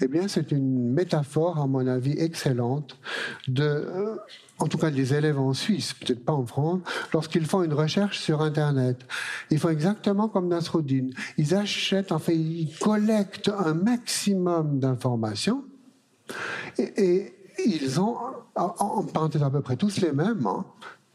[0.00, 2.98] Eh bien, c'est une métaphore, à mon avis, excellente
[3.48, 4.16] de, euh,
[4.58, 6.80] en tout cas des élèves en Suisse, peut-être pas en France,
[7.12, 9.04] lorsqu'ils font une recherche sur Internet.
[9.50, 11.08] Ils font exactement comme Nasruddin.
[11.38, 15.64] Ils achètent, en fait, ils collectent un maximum d'informations
[16.78, 17.32] et,
[17.66, 18.16] ils ont,
[18.56, 20.64] en parenthèse à peu près tous les mêmes, hein,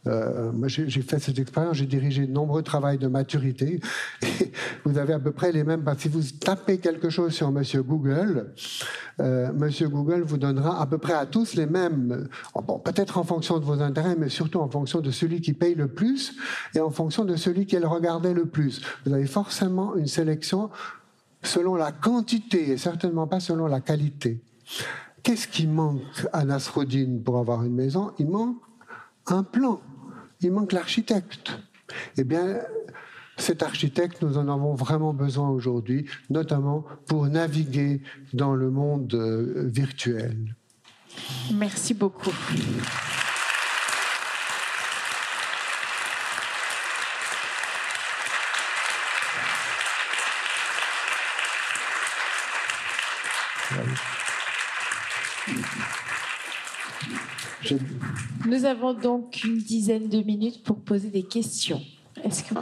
[0.07, 3.79] Euh, moi, j'ai fait cette expérience, j'ai dirigé de nombreux travaux de maturité.
[4.85, 5.83] Vous avez à peu près les mêmes.
[5.83, 8.53] que Si vous tapez quelque chose sur Monsieur Google,
[9.19, 12.29] euh, Monsieur Google vous donnera à peu près à tous les mêmes.
[12.55, 15.53] euh, Bon, peut-être en fonction de vos intérêts, mais surtout en fonction de celui qui
[15.53, 16.33] paye le plus
[16.75, 18.81] et en fonction de celui qui le regardait le plus.
[19.05, 20.69] Vous avez forcément une sélection
[21.43, 24.41] selon la quantité et certainement pas selon la qualité.
[25.23, 28.11] Qu'est-ce qui manque à Nasruddin pour avoir une maison?
[28.19, 28.57] Il manque
[29.31, 29.81] un plan.
[30.41, 31.59] Il manque l'architecte.
[32.17, 32.59] Eh bien,
[33.37, 38.01] cet architecte, nous en avons vraiment besoin aujourd'hui, notamment pour naviguer
[38.33, 40.55] dans le monde euh, virtuel.
[41.53, 42.31] Merci beaucoup.
[58.45, 61.81] Nous avons donc une dizaine de minutes pour poser des questions.
[62.23, 62.55] Est-ce que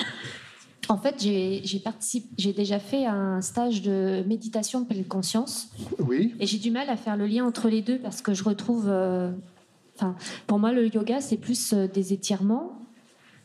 [0.90, 5.70] En fait, j'ai j'ai participé- j'ai déjà fait un stage de méditation de pleine conscience
[6.00, 8.44] Oui, et j'ai du mal à faire le lien entre les deux parce que je
[8.44, 8.86] retrouve.
[8.88, 9.32] euh,
[10.00, 12.78] Enfin, pour moi, le yoga, c'est plus euh, des étirements.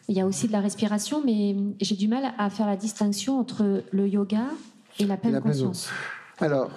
[0.09, 3.39] Il y a aussi de la respiration, mais j'ai du mal à faire la distinction
[3.39, 4.45] entre le yoga
[5.01, 5.89] et la pleine la pleine conscience.
[6.41, 6.71] Alors,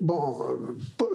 [0.00, 0.42] bon,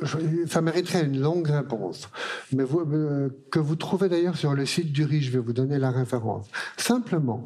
[0.04, 2.10] euh, ça mériterait une longue réponse,
[2.54, 5.54] mais vous, euh, que vous trouvez d'ailleurs sur le site du RI, je vais vous
[5.54, 6.48] donner la référence.
[6.78, 7.44] Simplement,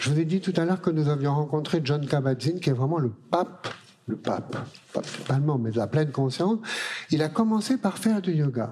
[0.00, 2.74] je vous ai dit tout à l'heure que nous avions rencontré John Kabat-Zinn, qui est
[2.74, 3.68] vraiment le pape,
[4.06, 4.56] le pape,
[4.92, 6.58] pas principalement, mais de la pleine conscience.
[7.10, 8.70] Il a commencé par faire du yoga.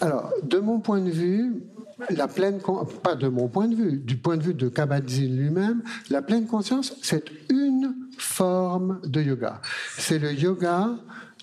[0.00, 1.62] Alors, de mon point de vue,
[2.10, 2.60] la pleine
[3.02, 6.46] pas de mon point de vue, du point de vue de Kabat-Zinn lui-même, la pleine
[6.46, 9.60] conscience, c'est une forme de yoga.
[9.96, 10.90] C'est le yoga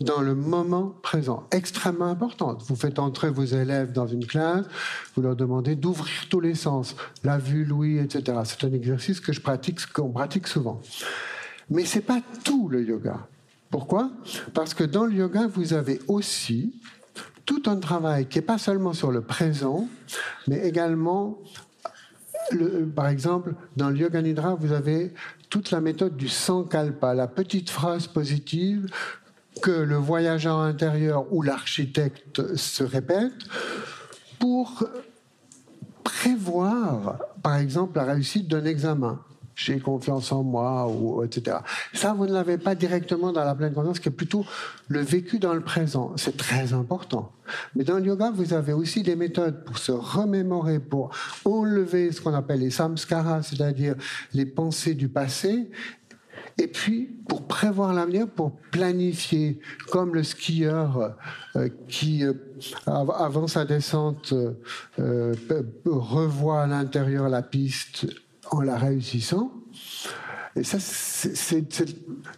[0.02, 2.64] dans le moment présent, extrêmement importante.
[2.68, 4.66] Vous faites entrer vos élèves dans une classe,
[5.16, 8.40] vous leur demandez d'ouvrir tous les sens, la vue, l'ouïe, etc.
[8.46, 10.82] C'est un exercice que je pratique, qu'on pratique souvent.
[11.70, 13.28] Mais c'est pas tout le yoga.
[13.70, 14.12] Pourquoi?
[14.54, 16.74] Parce que dans le yoga, vous avez aussi
[17.46, 19.88] tout un travail qui n'est pas seulement sur le présent,
[20.48, 21.38] mais également,
[22.52, 25.14] le- par exemple, dans le Yoga Nidra, vous avez
[25.50, 28.88] toute la méthode du sankalpa, la petite phrase positive
[29.62, 33.34] que le voyageur intérieur ou l'architecte se répète
[34.40, 34.84] pour
[36.04, 39.20] prévoir, par exemple, la réussite d'un examen.
[39.66, 41.58] J'ai confiance en moi, ou, etc.
[41.94, 44.46] Ça, vous ne l'avez pas directement dans la pleine conscience, qui est plutôt
[44.88, 46.14] le vécu dans le présent.
[46.16, 47.32] C'est très important.
[47.76, 51.12] Mais dans le yoga, vous avez aussi des méthodes pour se remémorer, pour
[51.46, 53.96] enlever ce qu'on appelle les samskaras, c'est-à-dire
[54.34, 55.70] les pensées du passé,
[56.58, 59.60] et puis, pour prévoir l'avenir, pour planifier,
[59.90, 61.16] comme le skieur
[61.56, 62.34] euh, qui, euh,
[62.86, 64.34] av- avant sa descente,
[65.00, 65.34] euh,
[65.86, 68.06] revoit à l'intérieur la piste
[68.52, 69.52] en la réussissant.
[70.56, 71.66] Et ça, c'est,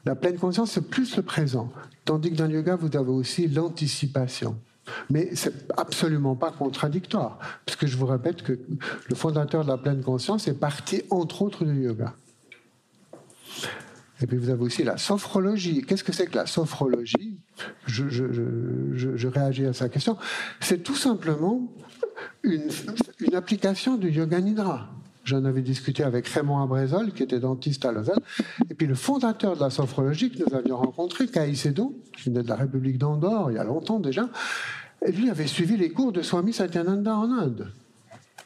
[0.05, 1.71] la pleine conscience, c'est plus le présent.
[2.05, 4.57] Tandis que dans le yoga, vous avez aussi l'anticipation.
[5.09, 8.59] Mais c'est absolument pas contradictoire, puisque je vous répète que
[9.09, 12.13] le fondateur de la pleine conscience est parti, entre autres, du yoga.
[14.21, 15.81] Et puis vous avez aussi la sophrologie.
[15.81, 17.39] Qu'est-ce que c'est que la sophrologie?
[17.87, 20.17] Je réagis à sa question.
[20.59, 21.73] C'est tout simplement
[22.43, 22.69] une,
[23.19, 24.89] une application du yoga nidra.
[25.23, 28.19] J'en avais discuté avec Raymond Abrezol, qui était dentiste à Lausanne.
[28.69, 32.49] Et puis le fondateur de la sophrologie que nous avions rencontré, Caicedo, qui venait de
[32.49, 34.29] la République d'Andorre il y a longtemps déjà,
[35.05, 37.71] et lui avait suivi les cours de Swami Satyananda en Inde.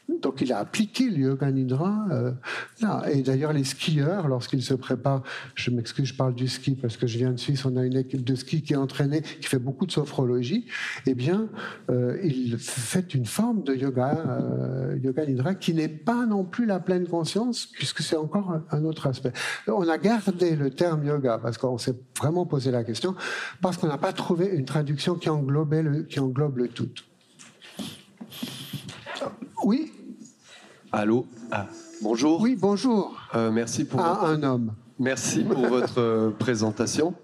[0.08, 2.32] Donc il a appliqué le yoga nidra euh,
[2.80, 3.04] là.
[3.12, 5.22] Et d'ailleurs les skieurs, lorsqu'ils se préparent,
[5.54, 7.96] je m'excuse, je parle du ski parce que je viens de Suisse, on a une
[7.96, 10.66] équipe de ski qui est entraînée, qui fait beaucoup de sophrologie.
[11.06, 11.48] Eh bien,
[11.90, 16.64] euh, il fait une forme de yoga, euh, yoga nidra, qui n'est pas non plus
[16.64, 19.32] la pleine conscience, puisque c'est encore un, autre aspect.
[19.66, 23.14] On a gardé le terme yoga parce qu'on s'est vraiment posé la question,
[23.60, 25.28] parce qu'on n'a pas trouvé une traduction qui
[26.08, 26.88] qui englobe le tout.
[29.64, 29.92] Oui,
[30.92, 31.26] Allô?
[31.50, 31.66] Ah,
[32.02, 32.40] Bonjour.
[32.40, 34.72] oui, bonjour Euh, merci pour à votre, un homme.
[34.98, 37.14] merci pour votre euh, présentation.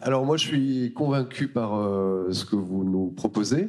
[0.00, 3.68] Alors moi, je suis convaincu par euh, ce que vous nous proposez.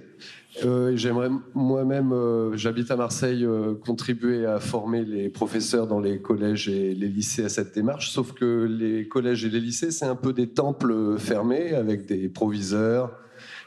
[0.65, 2.13] Euh, J'aimerais moi-même,
[2.55, 3.45] j'habite à Marseille,
[3.85, 8.11] contribuer à former les professeurs dans les collèges et les lycées à cette démarche.
[8.11, 12.29] Sauf que les collèges et les lycées, c'est un peu des temples fermés avec des
[12.29, 13.11] proviseurs,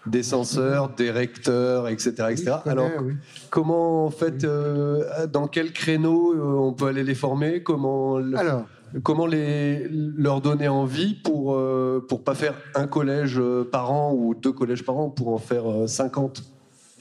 [0.06, 2.52] des censeurs, des recteurs, etc., etc.
[2.66, 3.14] Oui, Alors, oui.
[3.50, 7.62] comment en fait, euh, dans quel créneau euh, on peut aller les former?
[7.62, 8.64] Comment Alors,
[9.02, 14.12] Comment les, leur donner envie pour euh, pour pas faire un collège euh, par an
[14.14, 16.44] ou deux collèges par an pour en faire euh, 50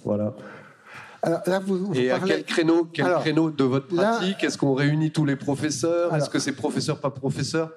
[0.04, 0.34] Voilà.
[1.22, 4.43] Alors, là, vous, vous Et à quel créneau, quel Alors, créneau de votre là- pratique?
[4.43, 6.16] Est-ce qu'on réunit tous les professeurs?
[6.16, 7.70] Est-ce que c'est professeur, pas professeur?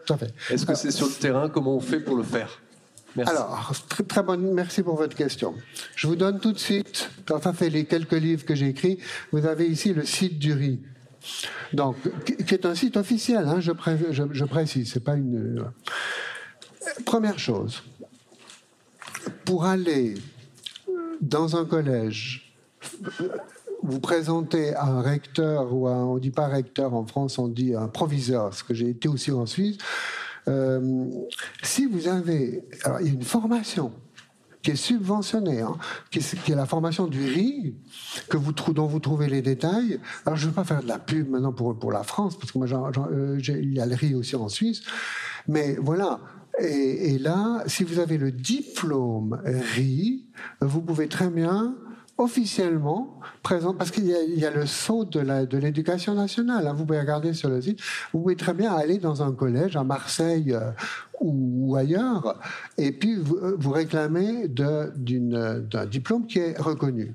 [0.50, 1.48] Est-ce que c'est sur le terrain?
[1.50, 2.48] Comment on fait pour le faire?
[3.24, 3.72] Alors,
[4.06, 5.54] très, bonne, merci pour votre question.
[5.94, 8.98] Je vous donne tout de suite, quand ça fait les quelques livres que j'ai écrits,
[9.32, 10.80] vous avez ici le site du riz.
[11.72, 15.58] Donc, qui est un site officiel, hein, je, pré- je, je précise, c'est pas une.
[15.58, 15.64] euh,
[17.04, 17.82] Première chose,
[19.44, 20.14] pour aller
[21.20, 22.54] dans un collège,
[23.82, 27.74] vous présentez à un recteur ou à, on dit pas recteur en France, on dit
[27.74, 29.78] un proviseur, ce que j'ai été aussi en Suisse.
[30.48, 31.06] Euh,
[31.62, 33.92] si vous avez, alors il y a une formation
[34.62, 35.76] qui est subventionnée, hein,
[36.10, 37.76] qui, est, la formation du riz,
[38.28, 40.00] que vous, dont vous trouvez les détails.
[40.24, 42.52] Alors je ne veux pas faire de la pub maintenant pour, pour la France, parce
[42.52, 42.66] que moi
[43.12, 44.82] euh, il y a le riz aussi en Suisse,
[45.46, 46.20] mais voilà.
[46.58, 50.26] Et, et là, si vous avez le diplôme riz,
[50.60, 51.76] vous pouvez très bien
[52.18, 56.66] officiellement présent parce qu'il y, a- le saut de l'éducation nationale.
[56.66, 56.72] hein.
[56.72, 57.80] Vous pouvez regarder sur le site.
[58.12, 60.70] Vous pouvez très bien aller dans un collège à Marseille euh,
[61.20, 62.38] ou, ailleurs
[62.78, 67.14] et puis vous, euh, vous réclamez d'un diplôme qui est reconnu.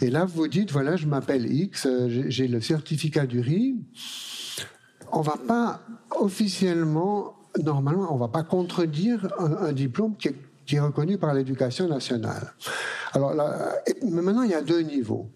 [0.00, 3.76] Et là, vous dites voilà, je m'appelle X, euh, j'ai le certificat du riz.
[5.10, 5.82] On va pas
[6.18, 12.54] officiellement, normalement, on va pas contredire un, diplôme qui est reconnu par l'éducation nationale.
[13.12, 15.28] Alors là, maintenant, il y a deux niveaux.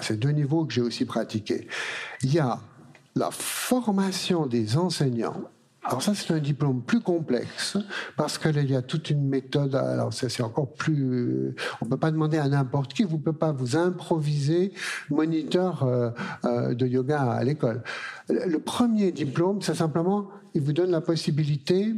[0.00, 1.66] C'est deux niveaux que j'ai aussi pratiqués.
[2.22, 2.58] Il y a
[3.14, 5.42] la formation des enseignants.
[5.82, 7.78] Alors ça, c'est un diplôme plus complexe
[8.16, 9.74] parce qu'il y a toute une méthode.
[9.74, 11.54] Alors c'est encore plus.
[11.80, 13.02] On peut pas demander à n'importe qui.
[13.02, 14.72] Vous ne pouvez pas vous improviser
[15.08, 16.10] moniteur euh,
[16.44, 17.82] euh, de yoga à l'école.
[18.28, 21.94] Le premier diplôme, c'est simplement, il vous donne la possibilité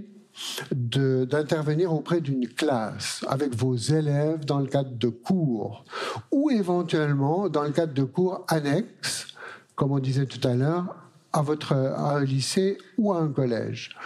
[0.70, 5.84] d'intervenir auprès d'une classe avec vos élèves dans le cadre de cours
[6.30, 9.26] ou éventuellement dans le cadre de cours annexes,
[9.74, 10.96] comme on disait tout à l'heure,
[11.32, 13.96] à, votre, à un lycée ou à un collège.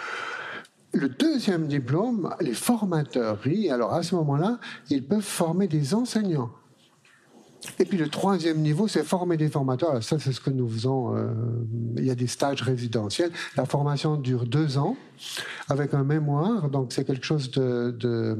[0.93, 4.57] Le deuxième diplôme, les formateurs, alors à ce moment-là,
[4.89, 6.51] ils peuvent former des enseignants.
[7.79, 9.91] Et puis le troisième niveau, c'est former des formateurs.
[9.91, 11.15] Alors ça, c'est ce que nous faisons.
[11.15, 11.27] euh,
[11.97, 13.31] il y a des stages résidentiels.
[13.55, 14.95] La formation dure deux ans
[15.69, 16.69] avec un mémoire.
[16.69, 18.31] Donc c'est quelque chose euh,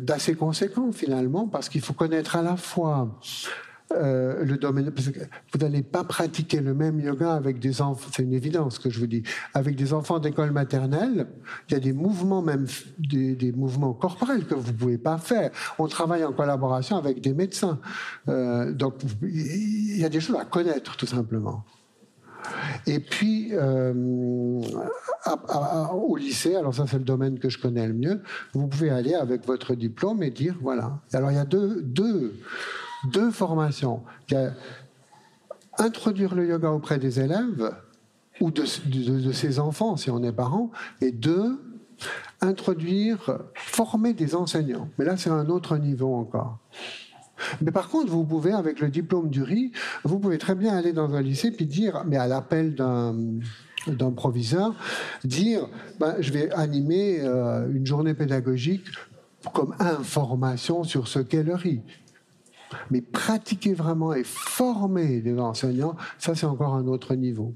[0.00, 3.20] d'assez conséquent finalement, parce qu'il faut connaître à la fois
[3.94, 5.20] euh, le domaine, parce que
[5.52, 8.98] vous n'allez pas pratiquer le même yoga avec des enfants, c'est une évidence que je
[9.00, 9.22] vous dis,
[9.52, 11.26] avec des enfants d'école maternelle,
[11.68, 12.66] il y a des mouvements même,
[12.98, 15.50] des, mouvements corporels que vous ne pouvez pas faire.
[15.78, 17.78] On travaille en collaboration avec des médecins.
[18.28, 21.64] Euh, donc il y a des choses à connaître tout simplement.
[22.86, 23.92] Et puis, euh,
[25.92, 28.20] au lycée, alors ça c'est le domaine que je connais le mieux,
[28.52, 31.00] vous pouvez aller avec votre diplôme et dire, voilà.
[31.12, 32.34] Alors il y a deux,
[33.10, 34.02] deux formations.
[34.28, 34.52] Il y a
[35.78, 37.74] introduire le yoga auprès des élèves
[38.40, 41.60] ou de, ses enfants si on est parent, et deux,
[42.40, 44.88] introduire, former des enseignants.
[44.98, 46.58] Mais là c'est un autre niveau encore.
[47.60, 49.72] Mais par contre, vous pouvez, avec le diplôme du riz,
[50.04, 53.14] vous pouvez très bien aller dans un lycée puis dire, mais à l'appel d'un
[53.86, 54.74] d'un proviseur,
[55.24, 55.68] dire,
[56.00, 58.86] ben, je vais animer euh, une journée pédagogique
[59.52, 61.82] comme information sur ce qu'est le riz.
[62.90, 67.54] Mais pratiquer vraiment et former des enseignants, ça c'est encore un autre niveau.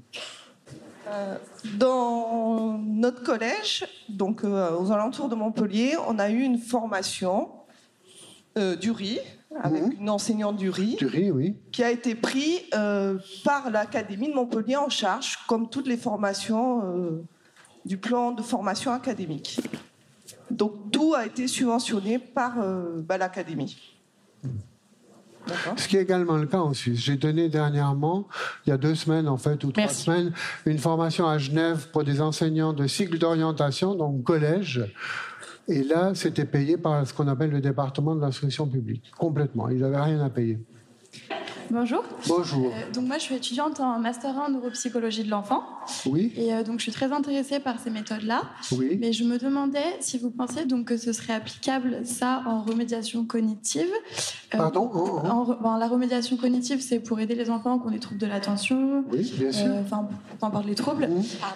[1.07, 1.37] Euh,
[1.77, 7.49] Dans notre collège, donc euh, aux alentours de Montpellier, on a eu une formation
[8.57, 9.19] euh, du riz
[9.63, 11.55] avec une enseignante du riz Du riz, oui.
[11.71, 17.19] qui a été pris euh, par l'Académie de Montpellier en charge, comme toutes les formations
[17.85, 19.59] du plan de formation académique.
[20.51, 22.57] Donc tout a été subventionné par
[23.07, 23.75] bah, l'Académie.
[24.43, 24.68] D'accord
[25.77, 26.99] Ce qui est également le cas en Suisse.
[26.99, 28.27] J'ai donné dernièrement,
[28.65, 30.31] il y a deux semaines en fait, ou trois semaines,
[30.65, 34.83] une formation à Genève pour des enseignants de cycle d'orientation, donc collège.
[35.67, 39.69] Et là, c'était payé par ce qu'on appelle le département de l'instruction publique, complètement.
[39.69, 40.59] Ils n'avaient rien à payer.
[41.71, 42.03] Bonjour.
[42.27, 42.67] Bonjour.
[42.67, 45.63] Euh, donc moi, je suis étudiante en master 1 en neuropsychologie de l'enfant.
[46.07, 46.33] Oui.
[46.35, 48.41] Et euh, donc, je suis très intéressée par ces méthodes-là.
[48.71, 48.97] Oui.
[48.99, 53.23] Mais je me demandais si vous pensez donc que ce serait applicable ça en remédiation
[53.25, 53.89] cognitive.
[54.53, 55.65] Euh, Pardon Oh, oh.
[55.65, 59.03] en La remédiation cognitive, c'est pour aider les enfants qui ont des troubles de l'attention.
[59.11, 59.71] Oui, bien sûr.
[59.83, 60.07] Enfin,
[60.39, 61.07] peu importe les troubles.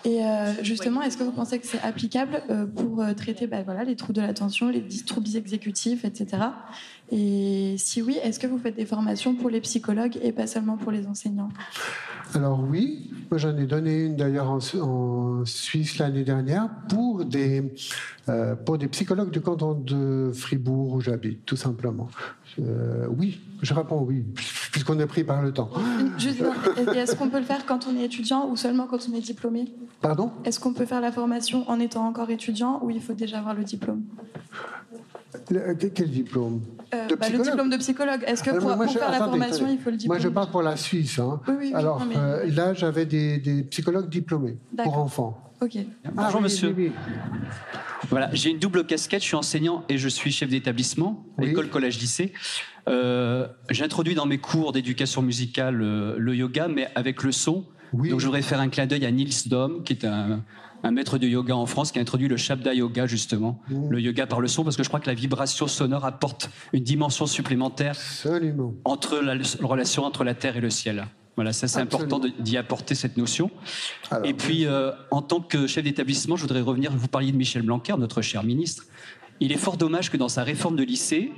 [0.05, 2.43] Et euh, justement, est-ce que vous pensez que c'est applicable
[2.75, 6.37] pour traiter ben, voilà, les troubles de l'attention, les troubles exécutifs, etc.
[7.11, 10.77] Et si oui, est-ce que vous faites des formations pour les psychologues et pas seulement
[10.77, 11.49] pour les enseignants?
[12.33, 17.75] Alors oui, moi j'en ai donné une d'ailleurs en, en Suisse l'année dernière pour des,
[18.29, 22.07] euh, pour des psychologues du canton de Fribourg où j'habite, tout simplement.
[22.59, 24.23] Euh, oui, je réponds oui,
[24.71, 25.69] puisqu'on est pris par le temps.
[26.17, 26.43] Juste,
[26.95, 29.71] est-ce qu'on peut le faire quand on est étudiant ou seulement quand on est diplômé?
[30.01, 30.31] Pardon?
[30.45, 33.53] Est-ce qu'on peut faire la formation en étant encore étudiant ou il faut déjà avoir
[33.53, 34.03] le diplôme?
[35.53, 36.61] Le- quel diplôme
[36.93, 38.23] Euh, De bah, Le diplôme de psychologue.
[38.27, 39.73] Est-ce que Alors, pour, moi, pour je- faire la formation, attendez.
[39.73, 41.17] il faut le diplôme Moi, je parle pour la Suisse.
[41.19, 41.39] hein.
[41.47, 45.39] Oui, oui, oui, Alors, non, mais- euh, là, j'avais des, des psychologues diplômés pour enfants.
[45.61, 45.77] Ok.
[46.13, 46.73] Bonjour oui, monsieur.
[46.75, 47.11] oui, oui.
[48.09, 51.99] Voilà, j'ai une double casquette, je suis enseignant et je suis chef d'établissement, l'école, collège,
[51.99, 52.33] lycée.
[52.89, 57.63] Euh, J'introduis dans mes cours d'éducation musicale euh, le yoga, mais avec le son.
[57.93, 58.09] Oui.
[58.09, 60.41] Donc je voudrais faire un clin d'œil à Niels Dom, qui est un,
[60.83, 63.89] un maître de yoga en France, qui a introduit le Shabda Yoga, justement, Mmh.
[63.89, 66.83] le yoga par le son, parce que je crois que la vibration sonore apporte une
[66.83, 68.73] dimension supplémentaire Absolument.
[68.85, 71.05] entre la, la relation entre la terre et le ciel.
[71.35, 73.49] Voilà, ça c'est important d'y apporter cette notion.
[74.11, 77.37] Alors, et puis, euh, en tant que chef d'établissement, je voudrais revenir, vous parliez de
[77.37, 78.83] Michel Blanquer, notre cher ministre.
[79.39, 81.31] Il est fort dommage que dans sa réforme de lycée,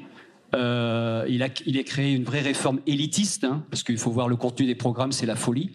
[0.53, 4.27] euh, il, a, il ait créé une vraie réforme élitiste, hein, parce qu'il faut voir
[4.27, 5.71] le contenu des programmes, c'est la folie.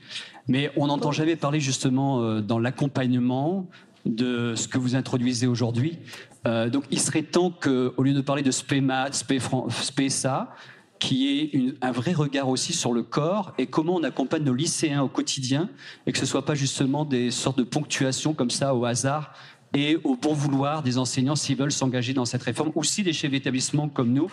[0.51, 3.66] Mais on n'entend jamais parler justement euh, dans l'accompagnement
[4.05, 5.98] de ce que vous introduisez aujourd'hui.
[6.46, 10.55] Euh, donc il serait temps qu'au lieu de parler de SPEMAT, SPESA,
[10.98, 14.55] qui est une- un vrai regard aussi sur le corps et comment on accompagne nos
[14.55, 15.68] lycéens au quotidien
[16.07, 19.32] et que ce soit pas justement des sortes de ponctuations comme ça au hasard
[19.72, 23.12] et au bon vouloir des enseignants s'ils veulent s'engager dans cette réforme ou si des
[23.12, 24.28] chefs d'établissement comme nous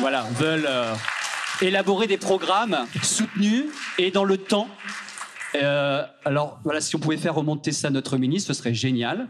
[0.00, 0.92] voilà, veulent euh,
[1.62, 3.64] élaborer des programmes soutenus
[3.98, 4.68] et dans le temps.
[5.54, 9.28] Euh, alors voilà, si on pouvait faire remonter ça à notre ministre, ce serait génial.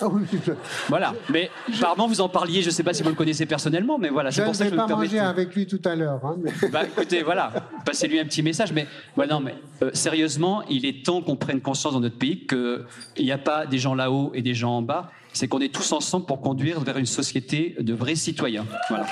[0.00, 0.52] Ah oui, je,
[0.88, 3.98] Voilà, mais apparemment vous en parliez, je ne sais pas si vous le connaissez personnellement,
[3.98, 5.66] mais voilà, je c'est ne pour ça vais que je pas me permets avec lui
[5.66, 6.18] tout à l'heure.
[6.24, 7.52] hein, mais- bah, écoutez, voilà,
[7.84, 8.72] passez-lui un petit message.
[8.72, 8.86] Mais,
[9.18, 12.86] ouais, non, mais euh, sérieusement, il est temps qu'on prenne conscience dans notre pays qu'il
[13.18, 15.10] n'y a pas des gens là-haut et des gens en bas.
[15.34, 18.64] C'est qu'on est tous ensemble pour conduire vers une société de vrais citoyens.
[18.88, 19.06] Voilà.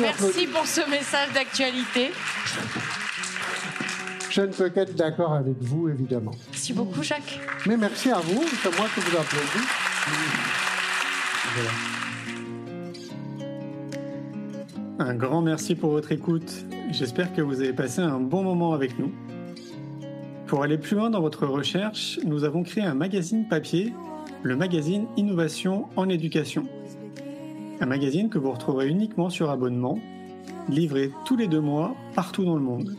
[0.00, 2.10] Merci pour ce message d'actualité.
[4.36, 6.32] Je ne peux qu'être d'accord avec vous, évidemment.
[6.50, 7.40] Merci beaucoup, Jacques.
[7.64, 9.66] Mais merci à vous, c'est moi qui vous applaudis.
[14.98, 16.66] Un grand merci pour votre écoute.
[16.90, 19.10] J'espère que vous avez passé un bon moment avec nous.
[20.46, 23.94] Pour aller plus loin dans votre recherche, nous avons créé un magazine papier,
[24.42, 26.64] le magazine Innovation en éducation.
[27.80, 29.98] Un magazine que vous retrouverez uniquement sur abonnement,
[30.68, 32.98] livré tous les deux mois partout dans le monde.